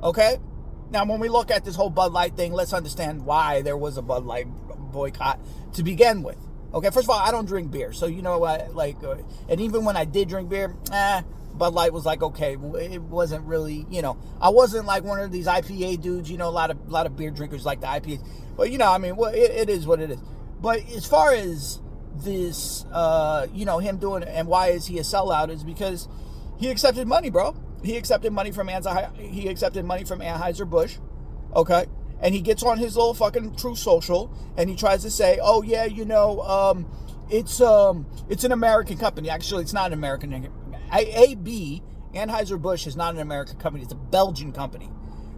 okay 0.03 0.37
now 0.89 1.05
when 1.05 1.19
we 1.19 1.29
look 1.29 1.49
at 1.49 1.63
this 1.63 1.75
whole 1.75 1.89
bud 1.89 2.11
light 2.11 2.35
thing 2.35 2.51
let's 2.51 2.73
understand 2.73 3.25
why 3.25 3.61
there 3.61 3.77
was 3.77 3.97
a 3.97 4.01
bud 4.01 4.25
light 4.25 4.47
boycott 4.91 5.39
to 5.73 5.83
begin 5.83 6.23
with. 6.23 6.37
Okay, 6.73 6.89
first 6.89 7.05
of 7.05 7.09
all, 7.09 7.19
I 7.19 7.31
don't 7.31 7.45
drink 7.45 7.71
beer, 7.71 7.91
so 7.91 8.05
you 8.05 8.21
know 8.21 8.37
what? 8.37 8.75
Like, 8.75 9.03
uh, 9.03 9.17
and 9.49 9.59
even 9.59 9.83
when 9.83 9.97
I 9.97 10.05
did 10.05 10.29
drink 10.29 10.49
beer, 10.49 10.75
eh, 10.91 11.21
Bud 11.53 11.73
Light 11.73 11.91
was 11.91 12.05
like 12.05 12.23
okay. 12.23 12.53
It 12.53 13.01
wasn't 13.01 13.45
really, 13.45 13.85
you 13.89 14.01
know, 14.01 14.17
I 14.39 14.49
wasn't 14.49 14.85
like 14.85 15.03
one 15.03 15.19
of 15.19 15.31
these 15.31 15.47
IPA 15.47 16.01
dudes. 16.01 16.31
You 16.31 16.37
know, 16.37 16.47
a 16.47 16.49
lot 16.49 16.71
of 16.71 16.77
a 16.87 16.89
lot 16.89 17.05
of 17.05 17.17
beer 17.17 17.29
drinkers 17.29 17.65
like 17.65 17.81
the 17.81 17.87
IPAs, 17.87 18.25
but 18.55 18.71
you 18.71 18.77
know, 18.77 18.89
I 18.89 18.97
mean, 18.97 19.17
well, 19.17 19.33
it, 19.33 19.51
it 19.51 19.69
is 19.69 19.85
what 19.85 19.99
it 19.99 20.11
is. 20.11 20.19
But 20.61 20.79
as 20.91 21.05
far 21.05 21.33
as 21.33 21.81
this, 22.23 22.85
uh, 22.91 23.47
you 23.53 23.65
know, 23.65 23.79
him 23.79 23.97
doing 23.97 24.23
and 24.23 24.47
why 24.47 24.67
is 24.67 24.87
he 24.87 24.97
a 24.99 25.01
sellout? 25.01 25.49
Is 25.49 25.63
because 25.63 26.07
he 26.59 26.69
accepted 26.69 27.07
money, 27.07 27.29
bro. 27.29 27.55
He 27.83 27.97
accepted 27.97 28.31
money 28.31 28.51
from 28.51 28.67
Anheuser. 28.67 29.15
He 29.17 29.47
accepted 29.47 29.85
money 29.85 30.03
from 30.03 30.19
Anheuser 30.19 30.69
Busch. 30.69 30.97
Okay, 31.55 31.85
and 32.21 32.33
he 32.33 32.41
gets 32.41 32.63
on 32.63 32.77
his 32.77 32.95
little 32.95 33.13
fucking 33.13 33.55
Truth 33.55 33.79
Social 33.79 34.33
and 34.55 34.69
he 34.69 34.75
tries 34.75 35.01
to 35.01 35.11
say, 35.11 35.39
"Oh 35.41 35.63
yeah, 35.63 35.85
you 35.85 36.05
know, 36.05 36.41
um, 36.41 36.87
it's 37.29 37.59
um, 37.61 38.05
it's 38.29 38.43
an 38.43 38.51
American 38.51 38.97
company. 38.97 39.29
Actually, 39.29 39.63
it's 39.63 39.73
not 39.73 39.87
an 39.87 39.93
American. 39.93 40.49
AB 40.91 41.81
Anheuser 42.13 42.61
Busch 42.61 42.85
is 42.85 42.95
not 42.95 43.13
an 43.13 43.21
American 43.21 43.57
company. 43.57 43.83
It's 43.83 43.93
a 43.93 43.97
Belgian 43.97 44.51
company. 44.51 44.89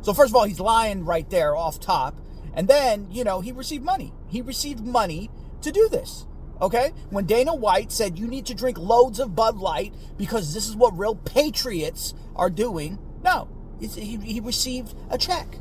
So 0.02 0.14
first 0.14 0.32
of 0.32 0.36
all, 0.36 0.44
he's 0.44 0.60
lying 0.60 1.06
right 1.06 1.30
there 1.30 1.56
off 1.56 1.80
top, 1.80 2.20
and 2.54 2.68
then 2.68 3.08
you 3.12 3.24
know 3.24 3.42
he 3.42 3.52
received 3.52 3.84
money. 3.84 4.14
He 4.28 4.42
received 4.42 4.84
money 4.84 5.30
to 5.62 5.72
do 5.72 5.88
this. 5.88 6.26
Okay? 6.62 6.92
When 7.10 7.26
Dana 7.26 7.56
White 7.56 7.92
said 7.92 8.18
you 8.18 8.28
need 8.28 8.46
to 8.48 8.54
drink 8.54 8.78
loads 8.78 9.20
of 9.20 9.36
Bud 9.36 9.58
Light 9.58 9.94
because 10.18 10.54
this 10.54 10.68
is 10.68 10.76
what 10.76 10.98
real 10.98 11.16
patriots 11.16 12.14
are 12.36 12.50
doing, 12.50 13.00
no, 13.24 13.50
he, 13.80 14.18
he 14.18 14.40
received 14.40 14.96
a 15.10 15.18
check 15.18 15.58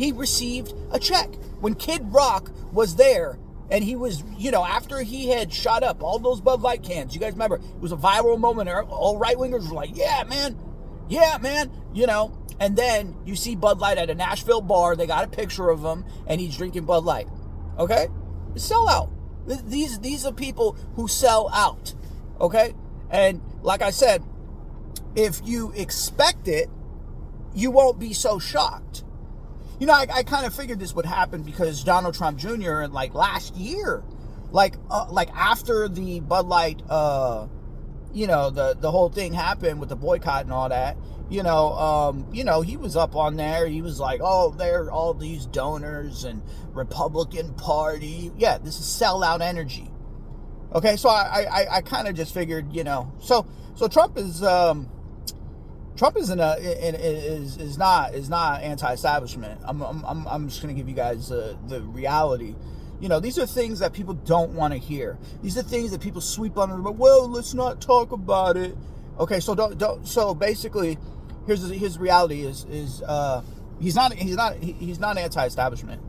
he 0.00 0.12
received 0.12 0.72
a 0.92 0.98
check. 0.98 1.34
When 1.60 1.74
Kid 1.74 2.10
Rock 2.10 2.50
was 2.72 2.96
there 2.96 3.38
And 3.70 3.84
he 3.84 3.94
was, 3.94 4.24
you 4.36 4.50
know, 4.50 4.64
after 4.64 5.00
he 5.00 5.28
had 5.28 5.52
shot 5.52 5.84
up 5.84 6.02
all 6.02 6.18
those 6.18 6.40
Bud 6.40 6.60
Light 6.60 6.82
cans, 6.82 7.14
you 7.14 7.20
guys 7.20 7.34
remember, 7.34 7.56
it 7.56 7.80
was 7.80 7.92
a 7.92 7.96
viral 7.96 8.36
moment. 8.36 8.68
All 8.68 9.16
right 9.16 9.36
wingers 9.36 9.68
were 9.68 9.74
like, 9.76 9.90
yeah, 9.94 10.24
man, 10.24 10.56
yeah, 11.08 11.38
man, 11.40 11.70
you 11.94 12.06
know. 12.06 12.36
And 12.58 12.76
then 12.76 13.14
you 13.24 13.36
see 13.36 13.54
Bud 13.54 13.78
Light 13.78 13.96
at 13.96 14.10
a 14.10 14.14
Nashville 14.14 14.60
bar. 14.60 14.96
They 14.96 15.06
got 15.06 15.24
a 15.24 15.28
picture 15.28 15.70
of 15.70 15.84
him, 15.84 16.04
and 16.26 16.40
he's 16.40 16.56
drinking 16.56 16.84
Bud 16.84 17.04
Light. 17.04 17.28
Okay, 17.78 18.08
sell 18.56 18.88
out. 18.88 19.08
These 19.46 20.00
these 20.00 20.26
are 20.26 20.32
people 20.32 20.76
who 20.94 21.08
sell 21.08 21.48
out. 21.52 21.94
Okay, 22.40 22.74
and 23.10 23.40
like 23.62 23.82
I 23.82 23.90
said, 23.90 24.22
if 25.14 25.40
you 25.44 25.72
expect 25.72 26.48
it, 26.48 26.68
you 27.54 27.70
won't 27.70 27.98
be 27.98 28.12
so 28.12 28.38
shocked. 28.38 29.04
You 29.78 29.86
know, 29.86 29.94
I, 29.94 30.06
I 30.12 30.22
kind 30.22 30.44
of 30.46 30.54
figured 30.54 30.78
this 30.78 30.94
would 30.94 31.06
happen 31.06 31.42
because 31.42 31.82
Donald 31.82 32.14
Trump 32.14 32.38
Jr. 32.38 32.84
like 32.84 33.14
last 33.14 33.56
year, 33.56 34.02
like 34.50 34.74
uh, 34.90 35.06
like 35.10 35.30
after 35.34 35.88
the 35.88 36.20
Bud 36.20 36.46
Light, 36.46 36.82
uh, 36.88 37.46
you 38.12 38.26
know, 38.26 38.50
the 38.50 38.76
the 38.78 38.90
whole 38.90 39.08
thing 39.08 39.32
happened 39.32 39.80
with 39.80 39.88
the 39.88 39.96
boycott 39.96 40.44
and 40.44 40.52
all 40.52 40.68
that. 40.68 40.96
You 41.30 41.44
know, 41.44 41.72
um, 41.74 42.26
you 42.32 42.42
know, 42.42 42.60
he 42.60 42.76
was 42.76 42.96
up 42.96 43.14
on 43.14 43.36
there. 43.36 43.68
He 43.68 43.82
was 43.82 44.00
like, 44.00 44.20
"Oh, 44.22 44.50
they're 44.50 44.90
all 44.90 45.14
these 45.14 45.46
donors 45.46 46.24
and 46.24 46.42
Republican 46.72 47.54
Party. 47.54 48.32
Yeah, 48.36 48.58
this 48.58 48.80
is 48.80 48.86
sellout 48.86 49.40
energy." 49.40 49.88
Okay, 50.72 50.96
so 50.96 51.08
I 51.08 51.46
I, 51.50 51.76
I 51.76 51.80
kind 51.82 52.08
of 52.08 52.16
just 52.16 52.34
figured, 52.34 52.72
you 52.72 52.82
know, 52.82 53.12
so 53.20 53.46
so 53.76 53.86
Trump 53.86 54.18
is 54.18 54.42
um, 54.42 54.88
Trump 55.96 56.16
is 56.16 56.30
in 56.30 56.40
a 56.40 56.56
in, 56.56 56.94
is 56.94 57.58
is 57.58 57.78
not 57.78 58.14
is 58.14 58.28
not 58.28 58.62
anti-establishment. 58.62 59.60
I'm 59.64 59.82
I'm 59.82 60.26
I'm 60.26 60.48
just 60.48 60.60
gonna 60.62 60.74
give 60.74 60.88
you 60.88 60.94
guys 60.94 61.30
uh, 61.30 61.56
the 61.68 61.82
reality. 61.82 62.56
You 63.00 63.08
know, 63.08 63.20
these 63.20 63.38
are 63.38 63.46
things 63.46 63.78
that 63.78 63.92
people 63.92 64.14
don't 64.14 64.52
want 64.52 64.72
to 64.72 64.78
hear. 64.78 65.18
These 65.42 65.56
are 65.56 65.62
things 65.62 65.90
that 65.92 66.00
people 66.00 66.20
sweep 66.20 66.58
under 66.58 66.76
the 66.76 66.82
rug. 66.82 66.98
well. 66.98 67.28
Let's 67.28 67.54
not 67.54 67.80
talk 67.80 68.12
about 68.12 68.56
it. 68.56 68.76
Okay, 69.18 69.40
so 69.40 69.54
don't 69.54 69.76
don't. 69.78 70.06
So 70.06 70.34
basically, 70.34 70.98
here's 71.46 71.68
his 71.68 71.98
reality 71.98 72.42
is 72.42 72.64
is 72.70 73.02
uh, 73.02 73.42
he's 73.80 73.94
not 73.94 74.12
he's 74.14 74.36
not 74.36 74.56
he's 74.56 74.98
not 74.98 75.18
anti-establishment. 75.18 76.02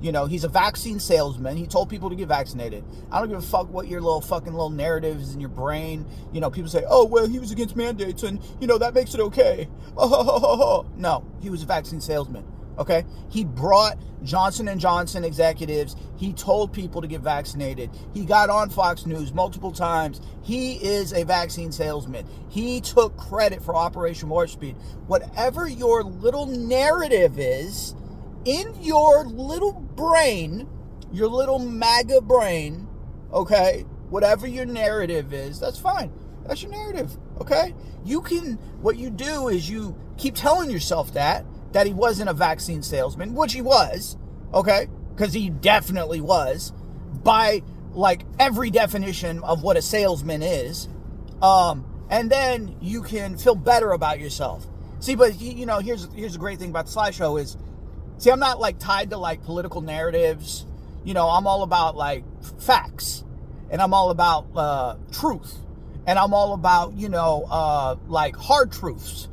You 0.00 0.12
know, 0.12 0.26
he's 0.26 0.44
a 0.44 0.48
vaccine 0.48 1.00
salesman. 1.00 1.56
He 1.56 1.66
told 1.66 1.90
people 1.90 2.08
to 2.08 2.14
get 2.14 2.28
vaccinated. 2.28 2.84
I 3.10 3.18
don't 3.18 3.30
give 3.30 3.38
a 3.38 3.42
fuck 3.42 3.68
what 3.68 3.88
your 3.88 4.00
little 4.00 4.20
fucking 4.20 4.52
little 4.52 4.70
narratives 4.70 5.34
in 5.34 5.40
your 5.40 5.48
brain. 5.48 6.06
You 6.32 6.40
know, 6.40 6.50
people 6.50 6.70
say, 6.70 6.84
"Oh, 6.88 7.04
well, 7.04 7.26
he 7.26 7.40
was 7.40 7.50
against 7.50 7.74
mandates, 7.74 8.22
and 8.22 8.40
you 8.60 8.68
know 8.68 8.78
that 8.78 8.94
makes 8.94 9.14
it 9.14 9.20
okay." 9.20 9.68
Oh, 10.00 10.06
ho, 10.06 10.22
ho, 10.22 10.56
ho, 10.56 10.86
no, 10.96 11.24
he 11.40 11.50
was 11.50 11.64
a 11.64 11.66
vaccine 11.66 12.00
salesman. 12.00 12.44
Okay, 12.78 13.04
he 13.28 13.44
brought 13.44 13.98
Johnson 14.22 14.68
and 14.68 14.80
Johnson 14.80 15.24
executives. 15.24 15.96
He 16.16 16.32
told 16.32 16.72
people 16.72 17.00
to 17.00 17.08
get 17.08 17.20
vaccinated. 17.20 17.90
He 18.14 18.24
got 18.24 18.50
on 18.50 18.70
Fox 18.70 19.04
News 19.04 19.34
multiple 19.34 19.72
times. 19.72 20.20
He 20.42 20.74
is 20.74 21.12
a 21.12 21.24
vaccine 21.24 21.72
salesman. 21.72 22.26
He 22.48 22.80
took 22.80 23.16
credit 23.16 23.62
for 23.62 23.74
Operation 23.74 24.28
Warp 24.28 24.50
Speed. 24.50 24.76
Whatever 25.06 25.68
your 25.68 26.04
little 26.04 26.46
narrative 26.46 27.38
is 27.38 27.94
in 28.44 28.74
your 28.80 29.24
little 29.24 29.72
brain, 29.72 30.68
your 31.12 31.28
little 31.28 31.58
MAGA 31.58 32.20
brain, 32.20 32.86
okay, 33.32 33.84
whatever 34.08 34.46
your 34.46 34.66
narrative 34.66 35.32
is, 35.32 35.58
that's 35.58 35.78
fine. 35.78 36.12
That's 36.46 36.62
your 36.62 36.70
narrative, 36.70 37.16
okay? 37.40 37.74
You 38.04 38.22
can, 38.22 38.54
what 38.80 38.96
you 38.96 39.10
do 39.10 39.48
is 39.48 39.68
you 39.68 39.96
keep 40.16 40.34
telling 40.34 40.70
yourself 40.70 41.12
that, 41.14 41.44
that 41.72 41.86
he 41.86 41.92
wasn't 41.92 42.30
a 42.30 42.32
vaccine 42.32 42.82
salesman, 42.82 43.34
which 43.34 43.52
he 43.52 43.62
was, 43.62 44.16
okay? 44.54 44.88
Because 45.14 45.32
he 45.32 45.50
definitely 45.50 46.20
was, 46.20 46.72
by 47.22 47.62
like 47.92 48.24
every 48.38 48.70
definition 48.70 49.42
of 49.42 49.62
what 49.62 49.76
a 49.76 49.82
salesman 49.82 50.42
is. 50.42 50.88
Um, 51.42 51.84
and 52.10 52.30
then 52.30 52.76
you 52.80 53.02
can 53.02 53.36
feel 53.36 53.54
better 53.54 53.92
about 53.92 54.20
yourself. 54.20 54.66
See, 55.00 55.14
but 55.14 55.40
you 55.40 55.66
know, 55.66 55.78
here's 55.78 56.08
here's 56.14 56.32
the 56.32 56.38
great 56.38 56.58
thing 56.58 56.70
about 56.70 56.86
the 56.86 56.92
Sly 56.92 57.10
Show 57.10 57.36
is 57.36 57.56
See, 58.18 58.30
I'm 58.32 58.40
not 58.40 58.58
like 58.58 58.80
tied 58.80 59.10
to 59.10 59.16
like 59.16 59.44
political 59.44 59.80
narratives. 59.80 60.66
You 61.04 61.14
know, 61.14 61.28
I'm 61.28 61.46
all 61.46 61.62
about 61.62 61.96
like 61.96 62.24
facts 62.60 63.24
and 63.70 63.80
I'm 63.80 63.94
all 63.94 64.10
about 64.10 64.46
uh, 64.56 64.96
truth 65.12 65.56
and 66.04 66.18
I'm 66.18 66.34
all 66.34 66.52
about, 66.52 66.94
you 66.94 67.08
know, 67.08 67.46
uh, 67.48 67.96
like 68.08 68.34
hard 68.34 68.72
truths. 68.72 69.28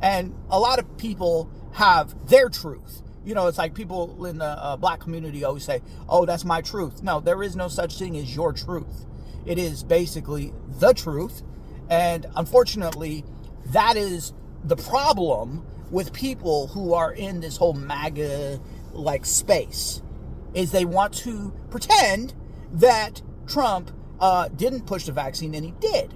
And 0.00 0.34
a 0.50 0.58
lot 0.58 0.78
of 0.78 0.96
people 0.98 1.50
have 1.72 2.14
their 2.28 2.48
truth. 2.48 3.02
You 3.24 3.34
know, 3.34 3.46
it's 3.46 3.58
like 3.58 3.74
people 3.74 4.24
in 4.24 4.38
the 4.38 4.46
uh, 4.46 4.76
black 4.76 5.00
community 5.00 5.44
always 5.44 5.64
say, 5.64 5.82
oh, 6.08 6.24
that's 6.24 6.44
my 6.44 6.62
truth. 6.62 7.02
No, 7.02 7.20
there 7.20 7.42
is 7.42 7.56
no 7.56 7.68
such 7.68 7.98
thing 7.98 8.16
as 8.16 8.34
your 8.34 8.52
truth. 8.52 9.06
It 9.44 9.58
is 9.58 9.82
basically 9.82 10.52
the 10.78 10.92
truth. 10.94 11.42
And 11.90 12.26
unfortunately, 12.36 13.24
that 13.66 13.96
is 13.96 14.32
the 14.64 14.76
problem 14.76 15.66
with 15.90 16.12
people 16.12 16.68
who 16.68 16.94
are 16.94 17.12
in 17.12 17.40
this 17.40 17.56
whole 17.56 17.72
MAGA 17.72 18.60
like 18.92 19.24
space 19.24 20.02
is 20.54 20.72
they 20.72 20.84
want 20.84 21.14
to 21.14 21.52
pretend 21.70 22.34
that 22.72 23.22
Trump 23.46 23.90
uh, 24.20 24.48
didn't 24.48 24.86
push 24.86 25.04
the 25.04 25.12
vaccine 25.12 25.54
and 25.54 25.64
he 25.64 25.72
did. 25.80 26.14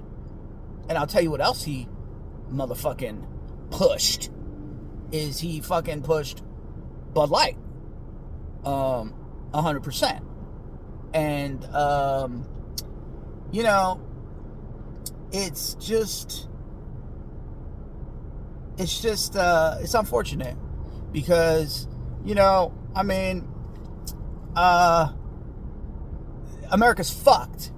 And 0.88 0.98
I'll 0.98 1.06
tell 1.06 1.22
you 1.22 1.30
what 1.30 1.40
else 1.40 1.64
he 1.64 1.88
motherfucking 2.50 3.26
pushed 3.70 4.30
is 5.12 5.38
he 5.38 5.60
fucking 5.60 6.02
pushed 6.02 6.42
Bud 7.12 7.30
Light. 7.30 7.56
Um, 8.64 9.14
100%. 9.52 10.24
And, 11.14 11.64
um, 11.66 12.48
you 13.52 13.62
know, 13.62 14.00
it's 15.32 15.74
just 15.74 16.48
it's 18.78 19.00
just 19.00 19.36
uh, 19.36 19.78
it's 19.80 19.94
unfortunate 19.94 20.56
because 21.10 21.88
you 22.24 22.34
know 22.34 22.72
I 22.94 23.02
mean 23.02 23.48
uh, 24.54 25.12
America's 26.70 27.10
fucked. 27.10 27.72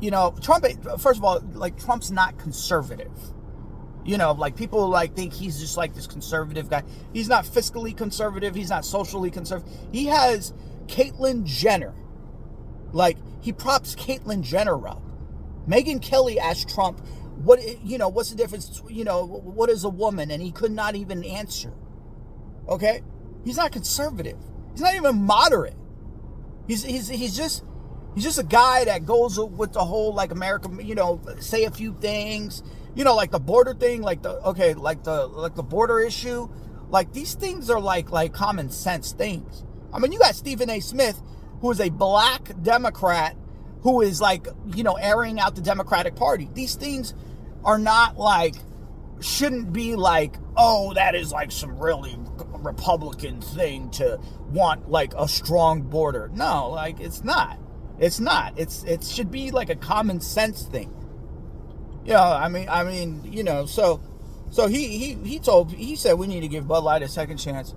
You 0.00 0.10
know, 0.10 0.34
Trump. 0.42 0.66
First 0.98 1.18
of 1.18 1.24
all, 1.24 1.40
like 1.54 1.78
Trump's 1.78 2.10
not 2.10 2.38
conservative. 2.38 3.12
You 4.04 4.18
know, 4.18 4.32
like 4.32 4.56
people 4.56 4.86
like 4.88 5.16
think 5.16 5.32
he's 5.32 5.58
just 5.58 5.76
like 5.76 5.94
this 5.94 6.06
conservative 6.06 6.68
guy. 6.68 6.82
He's 7.12 7.28
not 7.28 7.44
fiscally 7.44 7.96
conservative. 7.96 8.54
He's 8.54 8.70
not 8.70 8.84
socially 8.84 9.30
conservative. 9.30 9.72
He 9.92 10.06
has 10.06 10.52
Caitlyn 10.86 11.44
Jenner. 11.44 11.94
Like 12.92 13.16
he 13.40 13.52
props 13.52 13.94
Caitlyn 13.94 14.42
Jenner 14.42 14.86
up. 14.86 15.02
Megyn 15.66 16.02
Kelly 16.02 16.38
asked 16.38 16.68
Trump 16.68 17.00
what 17.36 17.60
you 17.84 17.98
know 17.98 18.08
what's 18.08 18.30
the 18.30 18.36
difference 18.36 18.80
you 18.88 19.04
know 19.04 19.26
what 19.26 19.68
is 19.68 19.84
a 19.84 19.88
woman 19.88 20.30
and 20.30 20.42
he 20.42 20.52
could 20.52 20.70
not 20.70 20.94
even 20.94 21.24
answer 21.24 21.72
okay 22.68 23.02
he's 23.44 23.56
not 23.56 23.72
conservative 23.72 24.38
he's 24.72 24.80
not 24.80 24.94
even 24.94 25.16
moderate 25.22 25.74
he's 26.68 26.84
he's 26.84 27.08
he's 27.08 27.36
just 27.36 27.64
he's 28.14 28.22
just 28.22 28.38
a 28.38 28.44
guy 28.44 28.84
that 28.84 29.04
goes 29.04 29.38
with 29.38 29.72
the 29.72 29.84
whole 29.84 30.14
like 30.14 30.30
america 30.30 30.70
you 30.80 30.94
know 30.94 31.20
say 31.40 31.64
a 31.64 31.70
few 31.70 31.92
things 32.00 32.62
you 32.94 33.04
know 33.04 33.14
like 33.14 33.30
the 33.30 33.40
border 33.40 33.74
thing 33.74 34.02
like 34.02 34.22
the 34.22 34.30
okay 34.46 34.74
like 34.74 35.02
the 35.04 35.26
like 35.26 35.54
the 35.54 35.62
border 35.62 36.00
issue 36.00 36.48
like 36.90 37.12
these 37.12 37.34
things 37.34 37.70
are 37.70 37.80
like 37.80 38.10
like 38.10 38.32
common 38.32 38.70
sense 38.70 39.12
things 39.12 39.64
i 39.92 39.98
mean 39.98 40.12
you 40.12 40.18
got 40.18 40.34
stephen 40.34 40.70
a 40.70 40.80
smith 40.80 41.20
who 41.60 41.70
is 41.70 41.80
a 41.80 41.88
black 41.90 42.50
democrat 42.62 43.36
who 43.84 44.00
is 44.00 44.18
like, 44.18 44.48
you 44.74 44.82
know, 44.82 44.94
airing 44.94 45.38
out 45.38 45.54
the 45.54 45.60
Democratic 45.60 46.16
Party. 46.16 46.48
These 46.54 46.74
things 46.74 47.14
are 47.64 47.78
not 47.78 48.16
like, 48.16 48.54
shouldn't 49.20 49.74
be 49.74 49.94
like, 49.94 50.36
oh, 50.56 50.94
that 50.94 51.14
is 51.14 51.30
like 51.30 51.52
some 51.52 51.78
really 51.78 52.16
Republican 52.60 53.42
thing 53.42 53.90
to 53.90 54.18
want 54.48 54.90
like 54.90 55.12
a 55.18 55.28
strong 55.28 55.82
border. 55.82 56.30
No, 56.32 56.70
like 56.70 56.98
it's 56.98 57.22
not. 57.22 57.58
It's 57.98 58.18
not. 58.18 58.58
It's 58.58 58.84
it 58.84 59.04
should 59.04 59.30
be 59.30 59.50
like 59.50 59.68
a 59.68 59.76
common 59.76 60.18
sense 60.18 60.62
thing. 60.62 60.90
Know, 62.12 62.22
I 62.22 62.48
mean, 62.48 62.68
I 62.68 62.84
mean, 62.84 63.22
you 63.24 63.42
know, 63.42 63.66
so 63.66 64.00
so 64.50 64.66
he 64.66 64.98
he 64.98 65.14
he 65.14 65.38
told 65.38 65.72
he 65.72 65.96
said 65.96 66.14
we 66.14 66.26
need 66.26 66.40
to 66.40 66.48
give 66.48 66.68
Bud 66.68 66.84
Light 66.84 67.02
a 67.02 67.08
second 67.08 67.38
chance. 67.38 67.74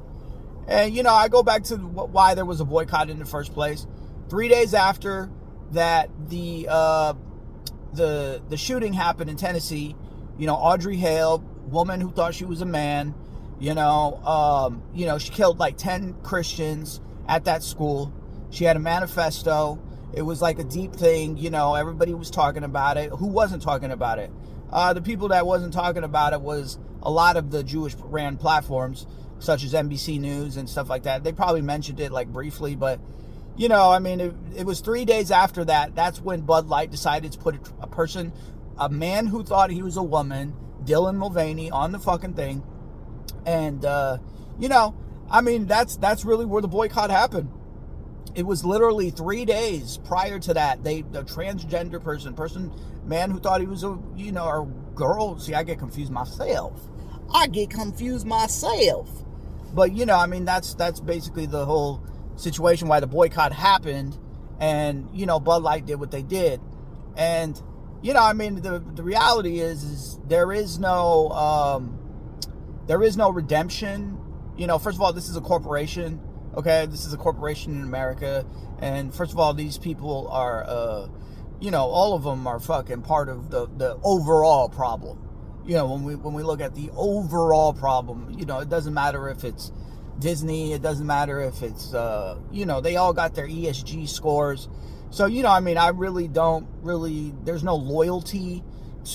And 0.67 0.93
you 0.93 1.01
know, 1.01 1.13
I 1.13 1.27
go 1.27 1.43
back 1.43 1.63
to 1.65 1.77
why 1.77 2.35
there 2.35 2.45
was 2.45 2.59
a 2.59 2.65
boycott 2.65 3.09
in 3.09 3.19
the 3.19 3.25
first 3.25 3.53
place. 3.53 3.87
Three 4.29 4.49
days 4.49 4.73
after 4.73 5.29
that 5.71 6.09
the 6.29 6.67
uh, 6.69 7.13
the 7.93 8.41
the 8.49 8.57
shooting 8.57 8.93
happened 8.93 9.29
in 9.29 9.37
Tennessee. 9.37 9.95
You 10.37 10.45
know, 10.45 10.55
Audrey 10.55 10.97
Hale, 10.97 11.39
woman 11.67 12.01
who 12.01 12.11
thought 12.11 12.35
she 12.35 12.45
was 12.45 12.61
a 12.61 12.65
man. 12.65 13.15
You 13.59 13.73
know, 13.73 14.17
um, 14.23 14.83
you 14.93 15.05
know, 15.05 15.17
she 15.17 15.31
killed 15.31 15.57
like 15.57 15.77
ten 15.77 16.15
Christians 16.21 17.01
at 17.27 17.45
that 17.45 17.63
school. 17.63 18.13
She 18.51 18.65
had 18.65 18.75
a 18.75 18.79
manifesto. 18.79 19.79
It 20.13 20.21
was 20.21 20.41
like 20.41 20.59
a 20.59 20.63
deep 20.63 20.93
thing. 20.93 21.37
You 21.37 21.49
know, 21.49 21.75
everybody 21.75 22.13
was 22.13 22.31
talking 22.31 22.63
about 22.63 22.97
it. 22.97 23.09
Who 23.11 23.27
wasn't 23.27 23.61
talking 23.61 23.91
about 23.91 24.19
it? 24.19 24.31
Uh, 24.71 24.93
the 24.93 25.01
people 25.01 25.29
that 25.29 25.45
wasn't 25.45 25.73
talking 25.73 26.03
about 26.03 26.33
it 26.33 26.41
was 26.41 26.77
a 27.01 27.11
lot 27.11 27.37
of 27.37 27.51
the 27.51 27.63
Jewish 27.63 27.95
ran 27.95 28.37
platforms, 28.37 29.05
such 29.39 29.63
as 29.63 29.73
NBC 29.73 30.19
News 30.19 30.57
and 30.57 30.69
stuff 30.69 30.89
like 30.89 31.03
that. 31.03 31.23
They 31.23 31.31
probably 31.31 31.61
mentioned 31.61 31.99
it 31.99 32.11
like 32.11 32.27
briefly, 32.27 32.75
but 32.75 32.99
you 33.55 33.69
know, 33.69 33.89
I 33.89 33.99
mean, 33.99 34.19
it, 34.21 34.33
it, 34.55 34.65
was 34.65 34.81
three 34.81 35.03
days 35.03 35.31
after 35.31 35.65
that. 35.65 35.95
That's 35.95 36.21
when 36.21 36.41
Bud 36.41 36.67
Light 36.67 36.91
decided 36.91 37.31
to 37.31 37.39
put 37.39 37.55
a, 37.55 37.59
a 37.81 37.87
person, 37.87 38.31
a 38.77 38.87
man 38.87 39.25
who 39.25 39.43
thought 39.43 39.71
he 39.71 39.81
was 39.81 39.97
a 39.97 40.03
woman, 40.03 40.53
Dylan 40.83 41.15
Mulvaney, 41.15 41.71
on 41.71 41.91
the 41.91 41.97
fucking 41.97 42.33
thing. 42.33 42.63
And, 43.47 43.83
uh, 43.83 44.19
you 44.59 44.69
know, 44.69 44.95
I 45.29 45.41
mean, 45.41 45.65
that's 45.65 45.97
that's 45.97 46.23
really 46.23 46.45
where 46.45 46.61
the 46.61 46.67
boycott 46.67 47.09
happened. 47.09 47.49
It 48.35 48.45
was 48.45 48.63
literally 48.63 49.09
three 49.09 49.45
days 49.45 49.97
prior 50.05 50.39
to 50.39 50.53
that. 50.53 50.83
They, 50.83 51.01
the 51.01 51.23
transgender 51.23 52.01
person, 52.01 52.33
person, 52.33 52.71
man 53.05 53.31
who 53.31 53.39
thought 53.39 53.61
he 53.61 53.67
was 53.67 53.83
a, 53.83 53.97
you 54.15 54.31
know, 54.31 54.45
or 54.45 54.65
girl. 54.95 55.39
See, 55.39 55.53
I 55.53 55.63
get 55.63 55.79
confused 55.79 56.11
myself. 56.11 56.79
I 57.33 57.47
get 57.47 57.69
confused 57.69 58.27
myself. 58.27 59.09
But 59.73 59.91
you 59.93 60.05
know, 60.05 60.15
I 60.15 60.27
mean, 60.27 60.45
that's 60.45 60.73
that's 60.75 60.99
basically 60.99 61.45
the 61.45 61.65
whole 61.65 62.01
situation 62.37 62.87
why 62.87 62.99
the 62.99 63.07
boycott 63.07 63.51
happened 63.51 64.17
and 64.59 65.09
you 65.13 65.25
know 65.25 65.39
Bud 65.39 65.63
Light 65.63 65.85
did 65.85 65.95
what 65.95 66.11
they 66.11 66.21
did 66.21 66.61
and 67.15 67.61
you 68.01 68.13
know 68.13 68.23
I 68.23 68.33
mean 68.33 68.61
the 68.61 68.79
the 68.79 69.03
reality 69.03 69.59
is 69.59 69.83
is 69.83 70.19
there 70.27 70.51
is 70.51 70.79
no 70.79 71.29
um 71.29 71.99
there 72.87 73.01
is 73.03 73.17
no 73.17 73.31
redemption 73.31 74.17
you 74.55 74.67
know 74.67 74.79
first 74.79 74.95
of 74.95 75.01
all 75.01 75.13
this 75.13 75.29
is 75.29 75.35
a 75.35 75.41
corporation 75.41 76.21
okay 76.57 76.85
this 76.87 77.05
is 77.05 77.13
a 77.13 77.17
corporation 77.17 77.73
in 77.73 77.83
America 77.83 78.45
and 78.79 79.13
first 79.13 79.31
of 79.31 79.39
all 79.39 79.53
these 79.53 79.77
people 79.77 80.27
are 80.29 80.65
uh 80.67 81.07
you 81.61 81.71
know 81.71 81.85
all 81.85 82.13
of 82.13 82.23
them 82.23 82.45
are 82.45 82.59
fucking 82.59 83.01
part 83.01 83.29
of 83.29 83.49
the 83.49 83.67
the 83.77 83.97
overall 84.03 84.67
problem 84.67 85.17
you 85.65 85.75
know 85.75 85.89
when 85.89 86.03
we 86.03 86.15
when 86.15 86.33
we 86.33 86.43
look 86.43 86.59
at 86.59 86.75
the 86.75 86.89
overall 86.95 87.71
problem 87.71 88.35
you 88.37 88.45
know 88.45 88.59
it 88.59 88.69
doesn't 88.69 88.93
matter 88.93 89.29
if 89.29 89.43
it's 89.45 89.71
Disney. 90.19 90.73
It 90.73 90.81
doesn't 90.81 91.05
matter 91.05 91.41
if 91.41 91.61
it's, 91.61 91.93
uh, 91.93 92.37
you 92.51 92.65
know, 92.65 92.81
they 92.81 92.95
all 92.95 93.13
got 93.13 93.35
their 93.35 93.47
ESG 93.47 94.09
scores. 94.09 94.67
So, 95.09 95.25
you 95.25 95.43
know, 95.43 95.49
I 95.49 95.59
mean, 95.59 95.77
I 95.77 95.89
really 95.89 96.27
don't 96.27 96.67
really, 96.81 97.33
there's 97.43 97.63
no 97.63 97.75
loyalty 97.75 98.63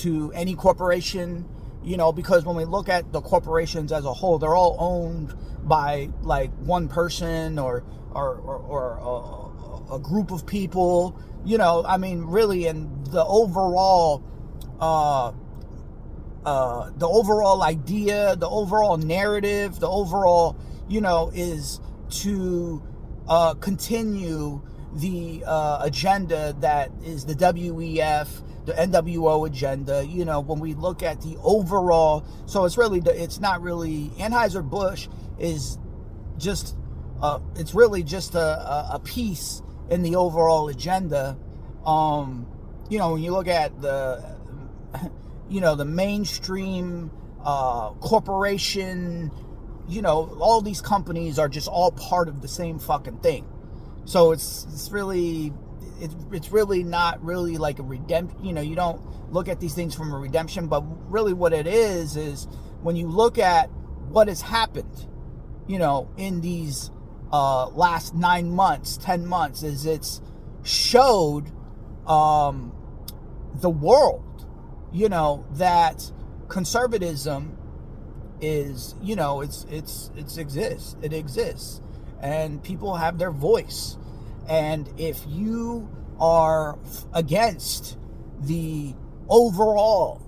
to 0.01 0.31
any 0.33 0.55
corporation, 0.55 1.45
you 1.83 1.97
know, 1.97 2.11
because 2.11 2.45
when 2.45 2.55
we 2.55 2.65
look 2.65 2.89
at 2.89 3.11
the 3.11 3.21
corporations 3.21 3.91
as 3.91 4.05
a 4.05 4.13
whole, 4.13 4.39
they're 4.39 4.55
all 4.55 4.75
owned 4.79 5.33
by 5.63 6.09
like 6.21 6.51
one 6.59 6.87
person 6.87 7.59
or, 7.59 7.83
or, 8.11 8.35
or, 8.35 8.57
or 8.57 9.89
a, 9.91 9.95
a 9.95 9.99
group 9.99 10.31
of 10.31 10.45
people, 10.45 11.19
you 11.45 11.57
know, 11.57 11.83
I 11.85 11.97
mean, 11.97 12.23
really, 12.23 12.67
and 12.67 13.05
the 13.07 13.25
overall, 13.25 14.23
uh, 14.79 15.31
uh, 16.45 16.91
the 16.97 17.07
overall 17.07 17.63
idea, 17.63 18.35
the 18.35 18.49
overall 18.49 18.97
narrative, 18.97 19.79
the 19.79 19.89
overall 19.89 20.57
you 20.87 21.01
know, 21.01 21.31
is 21.33 21.79
to 22.09 22.81
uh, 23.27 23.53
continue 23.55 24.61
the 24.93 25.43
uh, 25.45 25.79
agenda 25.81 26.55
that 26.59 26.91
is 27.03 27.25
the 27.25 27.33
WEF, 27.33 28.43
the 28.65 28.73
NWO 28.73 29.47
agenda. 29.47 30.05
You 30.05 30.25
know, 30.25 30.39
when 30.39 30.59
we 30.59 30.73
look 30.73 31.03
at 31.03 31.21
the 31.21 31.37
overall, 31.43 32.25
so 32.45 32.65
it's 32.65 32.77
really, 32.77 33.01
it's 33.05 33.39
not 33.39 33.61
really, 33.61 34.11
Anheuser 34.17 34.67
Busch 34.67 35.07
is 35.39 35.77
just, 36.37 36.75
uh, 37.21 37.39
it's 37.55 37.73
really 37.73 38.03
just 38.03 38.35
a, 38.35 38.93
a 38.93 38.99
piece 39.03 39.61
in 39.89 40.01
the 40.03 40.15
overall 40.15 40.69
agenda. 40.69 41.37
Um, 41.85 42.47
you 42.89 42.97
know, 42.97 43.13
when 43.13 43.23
you 43.23 43.31
look 43.31 43.47
at 43.47 43.81
the, 43.81 44.37
you 45.49 45.61
know, 45.61 45.75
the 45.75 45.85
mainstream 45.85 47.11
uh, 47.43 47.91
corporation 47.93 49.31
you 49.87 50.01
know, 50.01 50.37
all 50.39 50.61
these 50.61 50.81
companies 50.81 51.37
are 51.37 51.49
just 51.49 51.67
all 51.67 51.91
part 51.91 52.27
of 52.27 52.41
the 52.41 52.47
same 52.47 52.79
fucking 52.79 53.17
thing. 53.17 53.45
So 54.05 54.31
it's 54.31 54.65
it's 54.71 54.91
really 54.91 55.53
it's 55.99 56.15
it's 56.31 56.51
really 56.51 56.83
not 56.83 57.23
really 57.23 57.57
like 57.57 57.79
a 57.79 57.83
redemption. 57.83 58.43
You 58.43 58.53
know, 58.53 58.61
you 58.61 58.75
don't 58.75 59.01
look 59.31 59.47
at 59.47 59.59
these 59.59 59.73
things 59.73 59.95
from 59.95 60.11
a 60.13 60.17
redemption, 60.17 60.67
but 60.67 60.83
really 61.11 61.33
what 61.33 61.53
it 61.53 61.67
is 61.67 62.15
is 62.17 62.47
when 62.81 62.95
you 62.95 63.07
look 63.07 63.37
at 63.37 63.69
what 64.09 64.27
has 64.27 64.41
happened, 64.41 65.07
you 65.67 65.79
know, 65.79 66.09
in 66.17 66.41
these 66.41 66.91
uh, 67.31 67.67
last 67.69 68.13
nine 68.13 68.51
months, 68.51 68.97
ten 68.97 69.25
months, 69.25 69.63
is 69.63 69.85
it's 69.85 70.21
showed 70.63 71.51
um, 72.07 72.73
the 73.55 73.69
world, 73.69 74.45
you 74.91 75.09
know, 75.09 75.45
that 75.53 76.11
conservatism 76.47 77.57
is 78.41 78.93
you 79.01 79.15
know 79.15 79.41
it's 79.41 79.65
it's 79.71 80.11
it's 80.17 80.37
exists 80.37 80.97
it 81.01 81.13
exists 81.13 81.81
and 82.21 82.61
people 82.61 82.95
have 82.95 83.17
their 83.17 83.31
voice 83.31 83.97
and 84.47 84.89
if 84.97 85.23
you 85.27 85.89
are 86.19 86.77
against 87.13 87.97
the 88.41 88.93
overall 89.29 90.21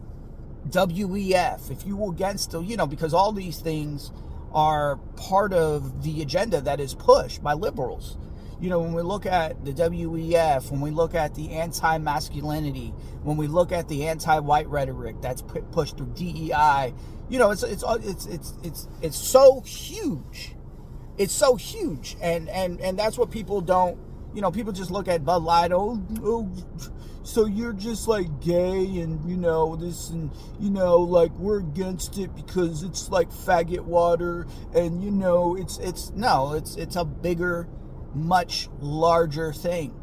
WEF 0.69 1.69
if 1.69 1.85
you 1.85 1.95
were 1.95 2.11
against 2.11 2.51
the 2.51 2.61
you 2.61 2.75
know 2.77 2.87
because 2.87 3.13
all 3.13 3.31
these 3.31 3.59
things 3.59 4.11
are 4.53 4.97
part 5.15 5.53
of 5.53 6.03
the 6.03 6.21
agenda 6.21 6.61
that 6.61 6.79
is 6.79 6.93
pushed 6.95 7.43
by 7.43 7.53
liberals 7.53 8.17
you 8.59 8.69
know, 8.69 8.79
when 8.79 8.93
we 8.93 9.01
look 9.01 9.25
at 9.25 9.63
the 9.65 9.73
WEF, 9.73 10.71
when 10.71 10.79
we 10.79 10.91
look 10.91 11.13
at 11.13 11.35
the 11.35 11.51
anti 11.51 11.97
masculinity, 11.97 12.93
when 13.23 13.37
we 13.37 13.47
look 13.47 13.71
at 13.71 13.87
the 13.89 14.07
anti 14.07 14.39
white 14.39 14.67
rhetoric 14.67 15.21
that's 15.21 15.41
pushed 15.71 15.97
through 15.97 16.13
DEI, 16.15 16.93
you 17.29 17.37
know, 17.39 17.51
it's, 17.51 17.63
it's, 17.63 17.83
it's, 17.87 18.25
it's, 18.25 18.53
it's, 18.63 18.87
it's 19.01 19.17
so 19.17 19.61
huge. 19.61 20.55
It's 21.17 21.33
so 21.33 21.55
huge. 21.55 22.15
And, 22.21 22.49
and, 22.49 22.79
and 22.79 22.97
that's 22.97 23.17
what 23.17 23.29
people 23.29 23.61
don't, 23.61 23.97
you 24.35 24.41
know, 24.41 24.51
people 24.51 24.73
just 24.73 24.91
look 24.91 25.07
at 25.07 25.23
Bud 25.23 25.43
Light, 25.43 25.71
oh, 25.71 26.03
oh, 26.21 26.51
so 27.23 27.45
you're 27.45 27.73
just 27.73 28.07
like 28.07 28.41
gay 28.41 28.99
and, 28.99 29.27
you 29.27 29.37
know, 29.37 29.75
this 29.75 30.09
and, 30.09 30.29
you 30.59 30.69
know, 30.69 30.97
like 30.97 31.31
we're 31.39 31.59
against 31.59 32.17
it 32.17 32.35
because 32.35 32.83
it's 32.83 33.09
like 33.09 33.31
faggot 33.31 33.85
water 33.85 34.45
and, 34.75 35.03
you 35.03 35.09
know, 35.09 35.55
it's, 35.55 35.77
it's, 35.79 36.11
no, 36.11 36.53
it's, 36.53 36.75
it's 36.75 36.97
a 36.97 37.05
bigger, 37.05 37.67
much 38.13 38.67
larger 38.79 39.53
thing. 39.53 39.99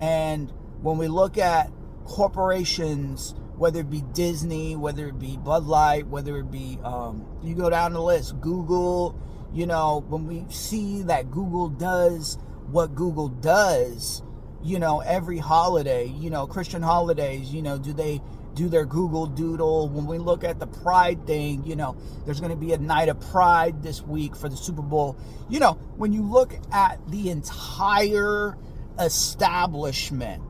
And 0.00 0.50
when 0.80 0.96
we 0.96 1.08
look 1.08 1.36
at 1.36 1.70
corporations, 2.04 3.34
whether 3.56 3.80
it 3.80 3.90
be 3.90 4.02
Disney, 4.14 4.76
whether 4.76 5.08
it 5.08 5.18
be 5.18 5.36
Bud 5.36 5.64
Light, 5.64 6.06
whether 6.06 6.38
it 6.38 6.50
be, 6.50 6.78
um, 6.84 7.26
you 7.42 7.54
go 7.54 7.68
down 7.68 7.92
the 7.92 8.02
list, 8.02 8.40
Google, 8.40 9.20
you 9.52 9.66
know, 9.66 10.04
when 10.08 10.26
we 10.26 10.46
see 10.48 11.02
that 11.02 11.30
Google 11.30 11.68
does 11.68 12.38
what 12.72 12.94
Google 12.94 13.28
does, 13.28 14.22
you 14.62 14.78
know, 14.78 15.00
every 15.00 15.38
holiday, 15.38 16.06
you 16.06 16.30
know, 16.30 16.46
Christian 16.46 16.82
holidays, 16.82 17.52
you 17.52 17.62
know, 17.62 17.78
do 17.78 17.92
they 17.92 18.20
do 18.54 18.68
their 18.68 18.84
Google 18.84 19.26
Doodle. 19.26 19.88
When 19.88 20.06
we 20.06 20.18
look 20.18 20.44
at 20.44 20.58
the 20.58 20.66
Pride 20.66 21.26
thing, 21.26 21.64
you 21.64 21.76
know, 21.76 21.96
there's 22.24 22.40
going 22.40 22.50
to 22.50 22.56
be 22.56 22.72
a 22.72 22.78
night 22.78 23.08
of 23.08 23.20
Pride 23.20 23.82
this 23.82 24.02
week 24.02 24.36
for 24.36 24.48
the 24.48 24.56
Super 24.56 24.82
Bowl. 24.82 25.16
You 25.48 25.60
know, 25.60 25.72
when 25.96 26.12
you 26.12 26.22
look 26.22 26.54
at 26.72 26.98
the 27.10 27.30
entire 27.30 28.56
establishment, 28.98 30.42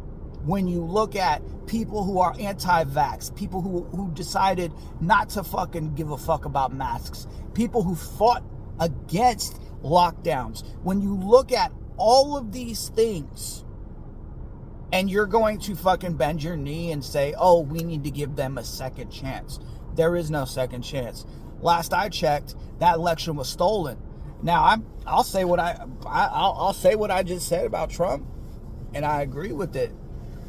when 0.44 0.66
you 0.66 0.84
look 0.84 1.14
at 1.14 1.42
people 1.66 2.02
who 2.02 2.18
are 2.18 2.34
anti-vax, 2.38 3.34
people 3.36 3.62
who 3.62 3.84
who 3.96 4.10
decided 4.12 4.72
not 5.00 5.30
to 5.30 5.44
fucking 5.44 5.94
give 5.94 6.10
a 6.10 6.18
fuck 6.18 6.44
about 6.44 6.72
masks, 6.72 7.26
people 7.54 7.82
who 7.82 7.94
fought 7.94 8.42
against 8.80 9.60
lockdowns, 9.82 10.66
when 10.82 11.00
you 11.00 11.14
look 11.14 11.52
at 11.52 11.72
all 12.02 12.36
of 12.36 12.50
these 12.50 12.88
things, 12.88 13.64
and 14.92 15.08
you're 15.08 15.26
going 15.26 15.58
to 15.60 15.76
fucking 15.76 16.16
bend 16.16 16.42
your 16.42 16.56
knee 16.56 16.90
and 16.90 17.04
say, 17.04 17.32
oh, 17.38 17.60
we 17.60 17.84
need 17.84 18.02
to 18.02 18.10
give 18.10 18.34
them 18.34 18.58
a 18.58 18.64
second 18.64 19.10
chance. 19.10 19.60
There 19.94 20.16
is 20.16 20.28
no 20.28 20.44
second 20.44 20.82
chance. 20.82 21.24
Last 21.60 21.94
I 21.94 22.08
checked, 22.08 22.56
that 22.80 22.96
election 22.96 23.36
was 23.36 23.48
stolen. 23.48 23.98
Now 24.42 24.64
I'm, 24.64 24.84
I'll 25.06 25.22
say 25.22 25.44
what 25.44 25.60
I, 25.60 25.86
I 26.04 26.26
I'll, 26.26 26.56
I'll 26.58 26.72
say 26.72 26.96
what 26.96 27.12
I 27.12 27.22
just 27.22 27.46
said 27.46 27.66
about 27.66 27.90
Trump, 27.90 28.26
and 28.92 29.06
I 29.06 29.22
agree 29.22 29.52
with 29.52 29.76
it. 29.76 29.92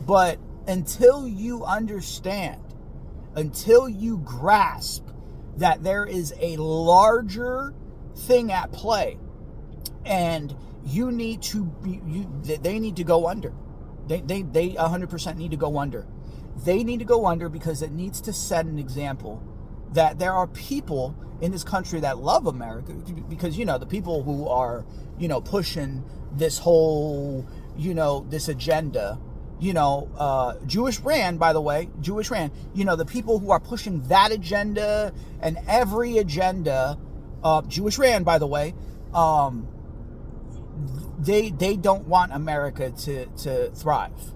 But 0.07 0.39
until 0.67 1.27
you 1.27 1.63
understand, 1.65 2.61
until 3.35 3.87
you 3.87 4.17
grasp 4.25 5.05
that 5.57 5.83
there 5.83 6.03
is 6.03 6.33
a 6.39 6.57
larger 6.57 7.75
thing 8.15 8.51
at 8.51 8.71
play, 8.71 9.19
and 10.03 10.55
you 10.85 11.11
need 11.11 11.41
to 11.41 11.65
be, 11.65 12.01
you, 12.05 12.29
they 12.43 12.79
need 12.79 12.95
to 12.97 13.03
go 13.03 13.27
under 13.27 13.53
they, 14.07 14.21
they, 14.21 14.41
they 14.41 14.69
100% 14.71 15.37
need 15.37 15.51
to 15.51 15.57
go 15.57 15.77
under. 15.77 16.05
They 16.65 16.83
need 16.83 16.99
to 16.99 17.05
go 17.05 17.25
under 17.25 17.49
because 17.49 17.81
it 17.81 17.91
needs 17.91 18.21
to 18.21 18.33
set 18.33 18.65
an 18.65 18.77
example 18.77 19.41
that 19.93 20.19
there 20.19 20.33
are 20.33 20.47
people 20.47 21.15
in 21.41 21.51
this 21.51 21.63
country 21.63 21.99
that 21.99 22.17
love 22.17 22.47
America 22.47 22.93
because, 23.29 23.57
you 23.57 23.65
know, 23.65 23.77
the 23.77 23.85
people 23.85 24.23
who 24.23 24.47
are, 24.47 24.85
you 25.17 25.27
know, 25.27 25.41
pushing 25.41 26.03
this 26.31 26.57
whole, 26.57 27.47
you 27.77 27.93
know, 27.93 28.25
this 28.29 28.47
agenda, 28.47 29.19
you 29.59 29.73
know, 29.73 30.09
uh, 30.17 30.55
Jewish 30.65 30.99
Rand, 30.99 31.39
by 31.39 31.53
the 31.53 31.61
way, 31.61 31.89
Jewish 32.01 32.29
Rand, 32.29 32.51
you 32.73 32.85
know, 32.85 32.95
the 32.95 33.05
people 33.05 33.39
who 33.39 33.51
are 33.51 33.59
pushing 33.59 34.01
that 34.03 34.31
agenda 34.31 35.13
and 35.41 35.57
every 35.67 36.17
agenda, 36.17 36.97
uh, 37.43 37.61
Jewish 37.63 37.97
Rand, 37.97 38.25
by 38.25 38.37
the 38.37 38.47
way, 38.47 38.73
um, 39.13 39.67
they 41.19 41.49
they 41.51 41.75
don't 41.75 42.07
want 42.07 42.31
America 42.33 42.91
to 42.91 43.25
to 43.25 43.71
thrive. 43.71 44.33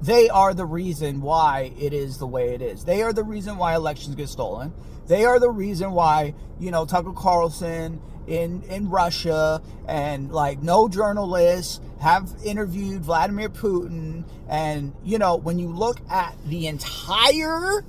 They 0.00 0.28
are 0.28 0.52
the 0.52 0.66
reason 0.66 1.22
why 1.22 1.72
it 1.78 1.92
is 1.92 2.18
the 2.18 2.26
way 2.26 2.54
it 2.54 2.60
is. 2.60 2.84
They 2.84 3.02
are 3.02 3.12
the 3.12 3.24
reason 3.24 3.56
why 3.56 3.74
elections 3.74 4.14
get 4.14 4.28
stolen. 4.28 4.72
They 5.06 5.24
are 5.24 5.38
the 5.38 5.50
reason 5.50 5.92
why, 5.92 6.34
you 6.58 6.70
know, 6.70 6.84
Tucker 6.84 7.12
Carlson 7.12 8.00
in 8.26 8.62
in 8.64 8.88
Russia 8.88 9.62
and 9.86 10.32
like 10.32 10.62
no 10.62 10.88
journalists 10.88 11.80
have 12.00 12.30
interviewed 12.44 13.02
Vladimir 13.02 13.48
Putin 13.48 14.24
and 14.48 14.92
you 15.02 15.18
know, 15.18 15.36
when 15.36 15.58
you 15.58 15.68
look 15.68 16.00
at 16.10 16.34
the 16.46 16.66
entire 16.66 17.84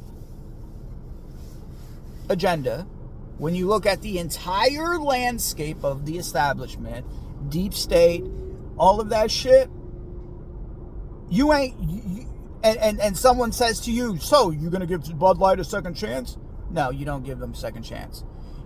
agenda, 2.30 2.88
when 3.38 3.56
you 3.56 3.68
look 3.68 3.86
at 3.86 4.02
the 4.02 4.20
entire 4.20 4.98
landscape 5.00 5.84
of 5.84 6.06
the 6.06 6.18
establishment, 6.18 7.06
deep 7.50 7.74
state, 7.74 8.24
all 8.78 9.00
of 9.00 9.10
that 9.10 9.32
shit, 9.32 9.70
you 11.30 11.54
ain't. 11.54 11.76
You, 11.82 12.26
and, 12.64 12.78
and, 12.80 13.00
and 13.00 13.16
someone 13.16 13.52
says 13.52 13.80
to 13.82 13.92
you, 13.92 14.18
so 14.18 14.50
you're 14.50 14.72
gonna 14.72 14.88
give 14.88 15.18
Bud 15.20 15.38
Light 15.38 15.60
a 15.60 15.64
second 15.64 15.94
chance? 15.94 16.38
No, 16.72 16.90
you 16.90 17.06
don't 17.06 17.24
give 17.24 17.40
them 17.40 17.52
a 17.52 17.56
second 17.56 17.84
chance. 17.84 18.24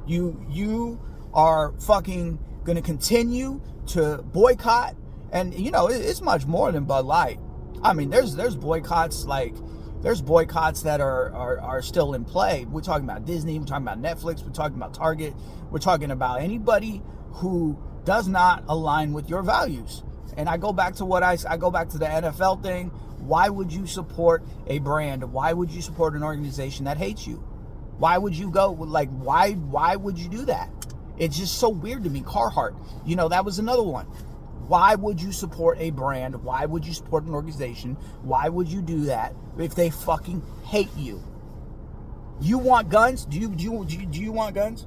You 0.08 0.46
you 0.50 1.02
are 1.34 1.74
fucking 1.80 2.40
gonna 2.64 2.82
continue 2.82 3.62
to 3.88 4.24
boycott, 4.24 4.96
and 5.32 5.54
you 5.54 5.72
know 5.72 5.88
it, 5.88 5.98
it's 5.98 6.22
much 6.22 6.46
more 6.46 6.72
than 6.72 6.86
Bud 6.86 7.06
Light. 7.06 7.40
I 7.84 7.94
mean, 7.94 8.10
there's 8.10 8.36
there's 8.36 8.56
boycotts 8.56 9.26
like 9.26 9.54
there's 10.02 10.22
boycotts 10.22 10.84
that 10.84 11.02
are, 11.02 11.32
are 11.34 11.60
are 11.60 11.82
still 11.82 12.14
in 12.14 12.24
play. 12.24 12.66
We're 12.66 12.82
talking 12.82 13.04
about 13.04 13.26
Disney, 13.26 13.60
we're 13.60 13.66
talking 13.66 13.88
about 13.88 14.02
Netflix, 14.02 14.44
we're 14.46 14.52
talking 14.52 14.78
about 14.78 14.94
Target, 14.94 15.34
we're 15.72 15.80
talking 15.80 16.12
about 16.12 16.42
anybody 16.42 17.02
who 17.32 17.78
does 18.06 18.28
not 18.28 18.64
align 18.68 19.14
with 19.14 19.30
your 19.30 19.42
values. 19.42 20.04
And 20.38 20.48
I 20.48 20.58
go 20.58 20.72
back 20.72 20.96
to 20.96 21.06
what 21.06 21.24
I 21.24 21.38
I 21.48 21.58
go 21.58 21.72
back 21.72 21.90
to 21.90 21.98
the 21.98 22.06
NFL 22.06 22.64
thing. 22.64 22.90
Why 23.20 23.50
would 23.50 23.72
you 23.72 23.86
support 23.86 24.44
a 24.68 24.80
brand? 24.80 25.34
Why 25.34 25.54
would 25.54 25.72
you 25.72 25.82
support 25.82 26.14
an 26.14 26.24
organization 26.24 26.86
that 26.86 26.98
hates 26.98 27.28
you? 27.28 27.44
Why 27.98 28.18
would 28.18 28.36
you 28.36 28.50
go 28.50 28.72
like 28.72 29.10
why 29.10 29.54
why 29.54 29.96
would 29.96 30.18
you 30.18 30.30
do 30.30 30.46
that? 30.46 30.70
It's 31.18 31.38
just 31.38 31.58
so 31.60 31.68
weird 31.68 32.04
to 32.06 32.10
me. 32.10 32.22
Carhartt, 32.22 32.76
you 33.06 33.18
know, 33.18 33.28
that 33.28 33.44
was 33.44 33.60
another 33.60 33.84
one. 33.84 34.06
Why 34.70 34.96
would 34.96 35.20
you 35.20 35.32
support 35.32 35.80
a 35.80 35.90
brand? 35.90 36.44
Why 36.44 36.66
would 36.66 36.86
you 36.86 36.94
support 36.94 37.24
an 37.26 37.34
organization? 37.34 37.96
Why 38.22 38.48
would 38.48 38.68
you 38.68 38.82
do 38.82 39.06
that 39.06 39.34
if 39.58 39.76
they 39.76 39.90
fucking 39.90 40.44
hate 40.64 40.96
you? 40.96 41.22
You 42.40 42.58
want 42.58 42.90
guns? 42.90 43.26
Do 43.26 43.40
you 43.40 43.50
do 43.50 43.64
you, 43.64 43.86
do 43.86 44.22
you, 44.22 44.32
want 44.32 44.56
guns? 44.56 44.86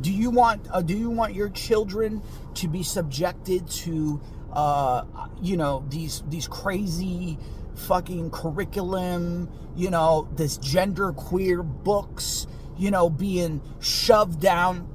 Do 0.00 0.12
you 0.12 0.30
want 0.30 0.66
uh, 0.70 0.82
do 0.82 0.96
you 0.96 1.10
want 1.10 1.34
your 1.34 1.48
children 1.48 2.22
to 2.54 2.68
be 2.68 2.82
subjected 2.82 3.68
to 3.68 4.20
uh, 4.52 5.04
you 5.40 5.56
know 5.56 5.84
these 5.88 6.22
these 6.28 6.46
crazy 6.48 7.38
fucking 7.76 8.30
curriculum, 8.30 9.50
you 9.76 9.90
know, 9.90 10.28
this 10.34 10.56
gender 10.56 11.12
queer 11.12 11.62
books, 11.62 12.46
you 12.76 12.90
know, 12.90 13.08
being 13.10 13.60
shoved 13.80 14.40
down, 14.40 14.88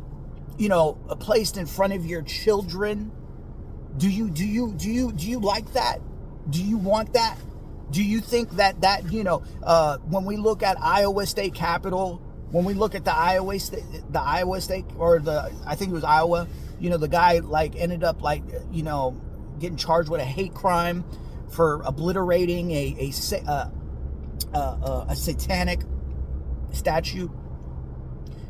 you 0.57 0.69
know, 0.69 0.93
placed 1.19 1.57
in 1.57 1.65
front 1.65 1.93
of 1.93 2.05
your 2.05 2.21
children? 2.21 3.11
Do 3.97 4.09
you 4.09 4.29
do 4.29 4.45
you 4.45 4.73
do 4.73 4.89
you 4.89 5.11
do 5.11 5.27
you 5.27 5.39
like 5.39 5.73
that? 5.73 5.99
Do 6.49 6.63
you 6.63 6.77
want 6.77 7.13
that? 7.13 7.37
Do 7.91 8.03
you 8.03 8.19
think 8.21 8.51
that 8.51 8.81
that 8.81 9.11
you 9.11 9.23
know 9.23 9.43
uh, 9.63 9.97
when 9.97 10.25
we 10.25 10.37
look 10.37 10.63
at 10.63 10.79
Iowa 10.79 11.25
State 11.25 11.53
Capitol, 11.53 12.21
when 12.51 12.65
we 12.65 12.73
look 12.73 12.95
at 12.95 13.05
the 13.05 13.13
Iowa 13.15 13.57
State, 13.59 13.83
the 14.09 14.21
Iowa 14.21 14.59
State 14.61 14.85
or 14.97 15.19
the 15.19 15.51
I 15.65 15.75
think 15.75 15.91
it 15.91 15.93
was 15.93 16.03
Iowa, 16.03 16.47
you 16.79 16.89
know, 16.89 16.97
the 16.97 17.07
guy 17.07 17.39
like 17.39 17.75
ended 17.75 18.03
up 18.03 18.21
like 18.21 18.43
you 18.71 18.83
know 18.83 19.19
getting 19.59 19.77
charged 19.77 20.09
with 20.09 20.21
a 20.21 20.25
hate 20.25 20.53
crime 20.53 21.05
for 21.49 21.81
obliterating 21.85 22.71
a 22.71 22.95
a, 22.99 23.49
uh, 23.49 23.69
uh, 24.53 24.57
uh, 24.57 25.05
a 25.09 25.15
satanic 25.15 25.81
statue. 26.71 27.29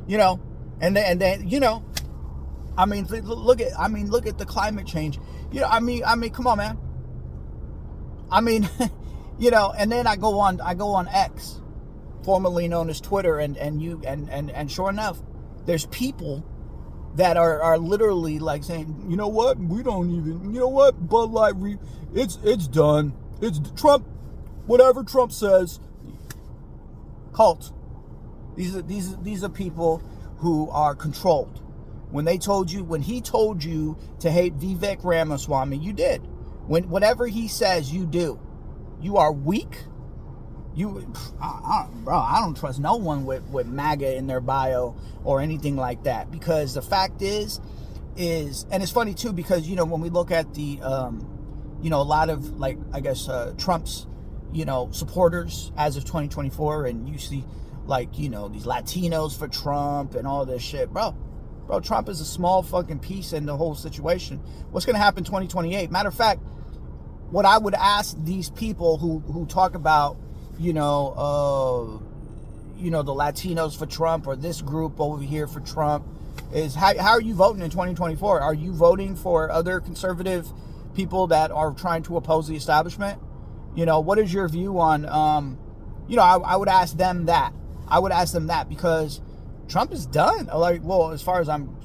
You 0.07 0.17
know, 0.17 0.39
and 0.79 0.95
then 0.95 1.05
and 1.05 1.21
then 1.21 1.47
you 1.47 1.59
know, 1.59 1.85
I 2.77 2.85
mean, 2.85 3.05
look 3.05 3.61
at 3.61 3.79
I 3.79 3.87
mean, 3.87 4.09
look 4.09 4.25
at 4.25 4.37
the 4.37 4.45
climate 4.45 4.87
change. 4.87 5.19
You 5.51 5.61
know, 5.61 5.67
I 5.67 5.79
mean, 5.79 6.03
I 6.05 6.15
mean, 6.15 6.31
come 6.31 6.47
on, 6.47 6.57
man. 6.57 6.77
I 8.31 8.41
mean, 8.41 8.67
you 9.39 9.51
know, 9.51 9.73
and 9.77 9.91
then 9.91 10.07
I 10.07 10.15
go 10.15 10.39
on 10.39 10.59
I 10.59 10.73
go 10.73 10.89
on 10.89 11.07
X, 11.07 11.60
formerly 12.23 12.67
known 12.67 12.89
as 12.89 13.01
Twitter, 13.01 13.39
and 13.39 13.57
and 13.57 13.81
you 13.81 14.01
and 14.05 14.29
and 14.29 14.51
and 14.51 14.71
sure 14.71 14.89
enough, 14.89 15.19
there's 15.65 15.85
people 15.87 16.45
that 17.15 17.37
are, 17.37 17.61
are 17.61 17.77
literally 17.77 18.39
like 18.39 18.63
saying, 18.63 19.05
you 19.09 19.17
know 19.17 19.27
what, 19.27 19.59
we 19.59 19.83
don't 19.83 20.09
even, 20.11 20.53
you 20.53 20.59
know 20.59 20.69
what, 20.69 21.09
Bud 21.09 21.31
Light, 21.31 21.55
re- 21.57 21.77
it's 22.13 22.37
it's 22.43 22.67
done. 22.67 23.13
It's 23.41 23.59
Trump, 23.75 24.05
whatever 24.65 25.03
Trump 25.03 25.31
says. 25.31 25.79
Cult. 27.33 27.71
These 28.55 28.75
are 28.75 28.81
these 28.81 29.17
these 29.17 29.43
are 29.43 29.49
people 29.49 30.03
who 30.37 30.69
are 30.69 30.95
controlled. 30.95 31.61
When 32.11 32.25
they 32.25 32.37
told 32.37 32.69
you, 32.69 32.83
when 32.83 33.01
he 33.01 33.21
told 33.21 33.63
you 33.63 33.97
to 34.19 34.29
hate 34.29 34.57
Vivek 34.59 35.03
Ramaswamy, 35.03 35.77
you 35.77 35.93
did. 35.93 36.21
When 36.67 36.89
whatever 36.89 37.27
he 37.27 37.47
says, 37.47 37.93
you 37.93 38.05
do. 38.05 38.39
You 39.01 39.17
are 39.17 39.31
weak. 39.31 39.85
You, 40.73 41.13
I, 41.41 41.45
I, 41.45 41.87
bro, 42.03 42.17
I 42.17 42.39
don't 42.39 42.55
trust 42.55 42.79
no 42.79 42.95
one 42.95 43.25
with 43.25 43.43
with 43.49 43.67
MAGA 43.67 44.15
in 44.15 44.27
their 44.27 44.39
bio 44.39 44.95
or 45.23 45.41
anything 45.41 45.75
like 45.75 46.03
that 46.03 46.31
because 46.31 46.73
the 46.73 46.81
fact 46.81 47.21
is, 47.21 47.59
is 48.15 48.65
and 48.71 48.81
it's 48.81 48.91
funny 48.91 49.13
too 49.13 49.33
because 49.33 49.67
you 49.67 49.75
know 49.75 49.85
when 49.85 49.99
we 50.01 50.09
look 50.09 50.31
at 50.31 50.53
the, 50.53 50.81
um, 50.81 51.79
you 51.81 51.89
know, 51.89 51.99
a 51.99 52.03
lot 52.03 52.29
of 52.29 52.57
like 52.57 52.77
I 52.93 53.01
guess 53.01 53.27
uh, 53.27 53.53
Trump's, 53.57 54.07
you 54.53 54.63
know, 54.63 54.89
supporters 54.91 55.71
as 55.77 55.97
of 55.97 56.05
2024, 56.05 56.85
and 56.85 57.09
you 57.09 57.17
see 57.17 57.43
like 57.85 58.17
you 58.17 58.29
know 58.29 58.47
these 58.47 58.63
Latinos 58.63 59.37
for 59.37 59.49
Trump 59.49 60.15
and 60.15 60.25
all 60.25 60.45
this 60.45 60.61
shit, 60.61 60.91
bro 60.93 61.15
Bro, 61.71 61.79
Trump 61.79 62.09
is 62.09 62.19
a 62.19 62.25
small 62.25 62.63
fucking 62.63 62.99
piece 62.99 63.31
in 63.31 63.45
the 63.45 63.55
whole 63.55 63.75
situation. 63.75 64.39
What's 64.71 64.85
to 64.85 64.97
happen 64.97 65.23
2028? 65.23 65.89
Matter 65.89 66.09
of 66.09 66.15
fact, 66.15 66.41
what 67.29 67.45
I 67.45 67.57
would 67.57 67.75
ask 67.75 68.17
these 68.25 68.49
people 68.49 68.97
who 68.97 69.19
who 69.19 69.45
talk 69.45 69.73
about, 69.73 70.17
you 70.59 70.73
know, 70.73 71.13
uh, 71.17 72.81
you 72.81 72.91
know, 72.91 73.03
the 73.03 73.13
Latinos 73.13 73.77
for 73.77 73.85
Trump 73.85 74.27
or 74.27 74.35
this 74.35 74.61
group 74.61 74.99
over 74.99 75.21
here 75.21 75.47
for 75.47 75.59
Trump 75.59 76.05
is 76.53 76.75
how, 76.75 76.97
how 76.97 77.11
are 77.11 77.21
you 77.21 77.33
voting 77.33 77.61
in 77.61 77.69
2024? 77.69 78.41
Are 78.41 78.53
you 78.53 78.73
voting 78.73 79.15
for 79.15 79.51
other 79.51 79.79
conservative 79.79 80.47
people 80.95 81.27
that 81.27 81.51
are 81.51 81.71
trying 81.73 82.03
to 82.03 82.17
oppose 82.17 82.47
the 82.47 82.55
establishment? 82.55 83.21
You 83.75 83.85
know, 83.85 83.99
what 83.99 84.19
is 84.19 84.33
your 84.33 84.47
view 84.49 84.79
on, 84.79 85.05
um, 85.05 85.57
you 86.07 86.15
know, 86.15 86.23
I, 86.23 86.37
I 86.37 86.55
would 86.55 86.69
ask 86.69 86.97
them 86.97 87.25
that. 87.25 87.53
I 87.87 87.99
would 87.99 88.11
ask 88.11 88.33
them 88.33 88.47
that 88.47 88.67
because 88.67 89.21
Trump 89.67 89.93
is 89.93 90.05
done. 90.05 90.47
Like, 90.47 90.81
well, 90.83 91.11
as 91.11 91.21
far 91.21 91.39
as 91.39 91.47
I'm, 91.47 91.75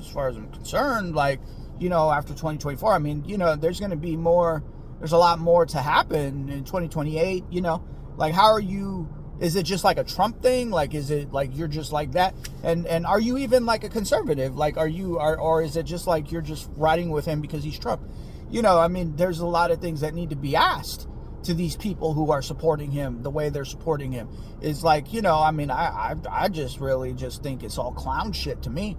as 0.00 0.08
far 0.08 0.28
as 0.28 0.36
I'm 0.36 0.50
concerned, 0.50 1.14
like, 1.14 1.40
you 1.78 1.88
know, 1.88 2.10
after 2.10 2.30
2024, 2.30 2.92
I 2.92 2.98
mean, 2.98 3.24
you 3.26 3.38
know, 3.38 3.56
there's 3.56 3.78
going 3.78 3.90
to 3.90 3.96
be 3.96 4.16
more. 4.16 4.64
There's 4.98 5.12
a 5.12 5.18
lot 5.18 5.38
more 5.38 5.66
to 5.66 5.78
happen 5.78 6.48
in 6.48 6.64
2028. 6.64 7.44
You 7.50 7.60
know, 7.60 7.84
like, 8.16 8.34
how 8.34 8.46
are 8.46 8.60
you? 8.60 9.08
Is 9.38 9.54
it 9.54 9.64
just 9.64 9.84
like 9.84 9.98
a 9.98 10.04
Trump 10.04 10.42
thing? 10.42 10.70
Like, 10.70 10.94
is 10.94 11.10
it 11.10 11.32
like 11.32 11.56
you're 11.56 11.68
just 11.68 11.92
like 11.92 12.12
that? 12.12 12.34
And 12.62 12.86
and 12.86 13.06
are 13.06 13.20
you 13.20 13.38
even 13.38 13.66
like 13.66 13.84
a 13.84 13.88
conservative? 13.88 14.56
Like, 14.56 14.76
are 14.76 14.88
you 14.88 15.18
are 15.18 15.38
or 15.38 15.62
is 15.62 15.76
it 15.76 15.84
just 15.84 16.06
like 16.06 16.32
you're 16.32 16.42
just 16.42 16.70
riding 16.76 17.10
with 17.10 17.26
him 17.26 17.40
because 17.40 17.62
he's 17.62 17.78
Trump? 17.78 18.02
You 18.50 18.62
know, 18.62 18.78
I 18.78 18.88
mean, 18.88 19.16
there's 19.16 19.40
a 19.40 19.46
lot 19.46 19.70
of 19.70 19.80
things 19.80 20.00
that 20.00 20.14
need 20.14 20.30
to 20.30 20.36
be 20.36 20.56
asked 20.56 21.08
to 21.46 21.54
these 21.54 21.76
people 21.76 22.12
who 22.12 22.32
are 22.32 22.42
supporting 22.42 22.90
him 22.90 23.22
the 23.22 23.30
way 23.30 23.50
they're 23.50 23.64
supporting 23.64 24.10
him 24.10 24.28
is 24.60 24.82
like 24.82 25.12
you 25.12 25.22
know 25.22 25.40
i 25.40 25.52
mean 25.52 25.70
I, 25.70 25.86
I 25.86 26.14
i 26.28 26.48
just 26.48 26.80
really 26.80 27.12
just 27.12 27.40
think 27.42 27.62
it's 27.62 27.78
all 27.78 27.92
clown 27.92 28.32
shit 28.32 28.62
to 28.62 28.70
me 28.70 28.96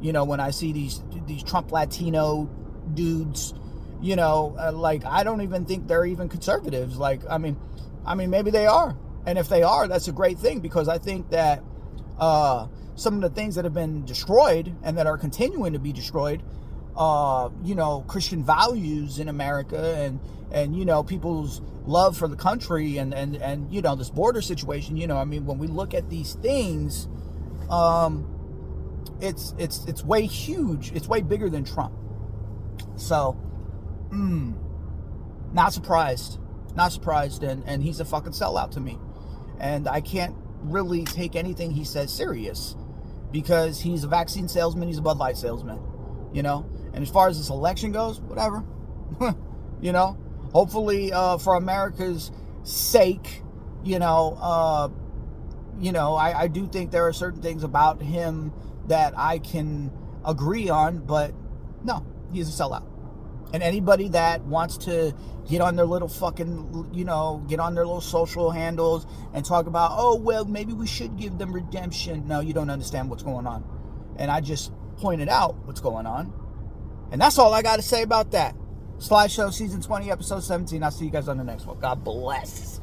you 0.00 0.12
know 0.12 0.24
when 0.24 0.38
i 0.38 0.50
see 0.50 0.72
these 0.72 1.02
these 1.26 1.42
trump 1.42 1.72
latino 1.72 2.50
dudes 2.92 3.54
you 4.02 4.16
know 4.16 4.54
uh, 4.58 4.70
like 4.70 5.04
i 5.06 5.24
don't 5.24 5.40
even 5.40 5.64
think 5.64 5.88
they're 5.88 6.04
even 6.04 6.28
conservatives 6.28 6.98
like 6.98 7.22
i 7.30 7.38
mean 7.38 7.56
i 8.10 8.14
mean 8.14 8.30
maybe 8.30 8.50
they 8.50 8.66
are 8.66 8.96
and 9.26 9.38
if 9.38 9.48
they 9.48 9.62
are 9.62 9.86
that's 9.88 10.08
a 10.08 10.12
great 10.12 10.38
thing 10.38 10.60
because 10.60 10.88
i 10.88 10.98
think 10.98 11.30
that 11.30 11.62
uh 12.18 12.66
some 12.96 13.14
of 13.14 13.20
the 13.20 13.30
things 13.30 13.54
that 13.54 13.64
have 13.64 13.74
been 13.74 14.04
destroyed 14.04 14.74
and 14.82 14.98
that 14.98 15.06
are 15.06 15.16
continuing 15.16 15.72
to 15.72 15.78
be 15.78 15.92
destroyed 15.92 16.42
uh, 16.98 17.48
you 17.62 17.76
know, 17.76 18.04
Christian 18.08 18.42
values 18.42 19.20
in 19.20 19.28
America 19.28 19.94
and 19.96 20.18
and 20.50 20.76
you 20.76 20.84
know 20.84 21.04
people's 21.04 21.62
love 21.86 22.16
for 22.16 22.26
the 22.26 22.36
country 22.36 22.98
and 22.98 23.14
and 23.14 23.36
and 23.36 23.72
you 23.72 23.80
know 23.80 23.94
this 23.94 24.10
border 24.10 24.42
situation. 24.42 24.96
You 24.96 25.06
know, 25.06 25.16
I 25.16 25.24
mean, 25.24 25.46
when 25.46 25.58
we 25.58 25.68
look 25.68 25.94
at 25.94 26.10
these 26.10 26.34
things, 26.34 27.06
um, 27.70 28.26
it's 29.20 29.54
it's 29.58 29.84
it's 29.84 30.02
way 30.04 30.26
huge. 30.26 30.90
It's 30.92 31.06
way 31.06 31.20
bigger 31.22 31.48
than 31.48 31.64
Trump. 31.64 31.94
So, 32.96 33.38
mm, 34.10 34.54
not 35.52 35.72
surprised, 35.72 36.40
not 36.76 36.92
surprised, 36.92 37.42
and 37.42 37.62
and 37.66 37.82
he's 37.82 38.00
a 38.00 38.04
fucking 38.04 38.32
sellout 38.32 38.70
to 38.72 38.80
me, 38.80 38.98
and 39.60 39.88
I 39.88 40.00
can't 40.00 40.34
really 40.62 41.04
take 41.04 41.36
anything 41.36 41.70
he 41.70 41.84
says 41.84 42.12
serious 42.12 42.76
because 43.30 43.80
he's 43.80 44.04
a 44.04 44.08
vaccine 44.08 44.48
salesman. 44.48 44.88
He's 44.88 44.98
a 44.98 45.02
Bud 45.02 45.18
Light 45.18 45.36
salesman 45.36 45.80
you 46.32 46.42
know. 46.42 46.68
And 46.92 47.02
as 47.02 47.10
far 47.10 47.28
as 47.28 47.38
this 47.38 47.50
election 47.50 47.92
goes, 47.92 48.20
whatever, 48.20 48.64
you 49.80 49.92
know. 49.92 50.16
Hopefully, 50.52 51.12
uh, 51.12 51.36
for 51.36 51.56
America's 51.56 52.30
sake, 52.62 53.42
you 53.84 53.98
know, 53.98 54.38
uh, 54.40 54.88
you 55.78 55.92
know, 55.92 56.14
I, 56.14 56.42
I 56.42 56.48
do 56.48 56.66
think 56.66 56.90
there 56.90 57.06
are 57.06 57.12
certain 57.12 57.42
things 57.42 57.62
about 57.62 58.00
him 58.02 58.52
that 58.86 59.12
I 59.16 59.40
can 59.40 59.92
agree 60.24 60.70
on, 60.70 60.98
but 60.98 61.34
no, 61.84 62.04
he's 62.32 62.48
a 62.48 62.62
sellout. 62.62 62.86
And 63.52 63.62
anybody 63.62 64.08
that 64.10 64.42
wants 64.42 64.76
to 64.78 65.14
get 65.48 65.60
on 65.60 65.76
their 65.76 65.86
little 65.86 66.08
fucking, 66.08 66.90
you 66.92 67.04
know, 67.04 67.44
get 67.48 67.60
on 67.60 67.74
their 67.74 67.86
little 67.86 68.00
social 68.00 68.50
handles 68.50 69.06
and 69.32 69.44
talk 69.44 69.66
about, 69.66 69.92
oh, 69.94 70.16
well, 70.16 70.44
maybe 70.44 70.72
we 70.72 70.86
should 70.86 71.16
give 71.16 71.38
them 71.38 71.52
redemption. 71.52 72.28
No, 72.28 72.40
you 72.40 72.52
don't 72.52 72.70
understand 72.70 73.08
what's 73.08 73.22
going 73.22 73.46
on. 73.46 73.64
And 74.16 74.30
I 74.30 74.40
just 74.40 74.72
pointed 74.98 75.28
out 75.28 75.56
what's 75.64 75.80
going 75.80 76.06
on. 76.06 76.32
And 77.10 77.20
that's 77.20 77.38
all 77.38 77.54
I 77.54 77.62
got 77.62 77.76
to 77.76 77.82
say 77.82 78.02
about 78.02 78.32
that. 78.32 78.54
Sly 78.98 79.28
Show 79.28 79.50
season 79.50 79.80
20, 79.80 80.10
episode 80.10 80.40
17. 80.40 80.82
I'll 80.82 80.90
see 80.90 81.06
you 81.06 81.10
guys 81.10 81.28
on 81.28 81.38
the 81.38 81.44
next 81.44 81.64
one. 81.64 81.78
God 81.78 82.04
bless. 82.04 82.80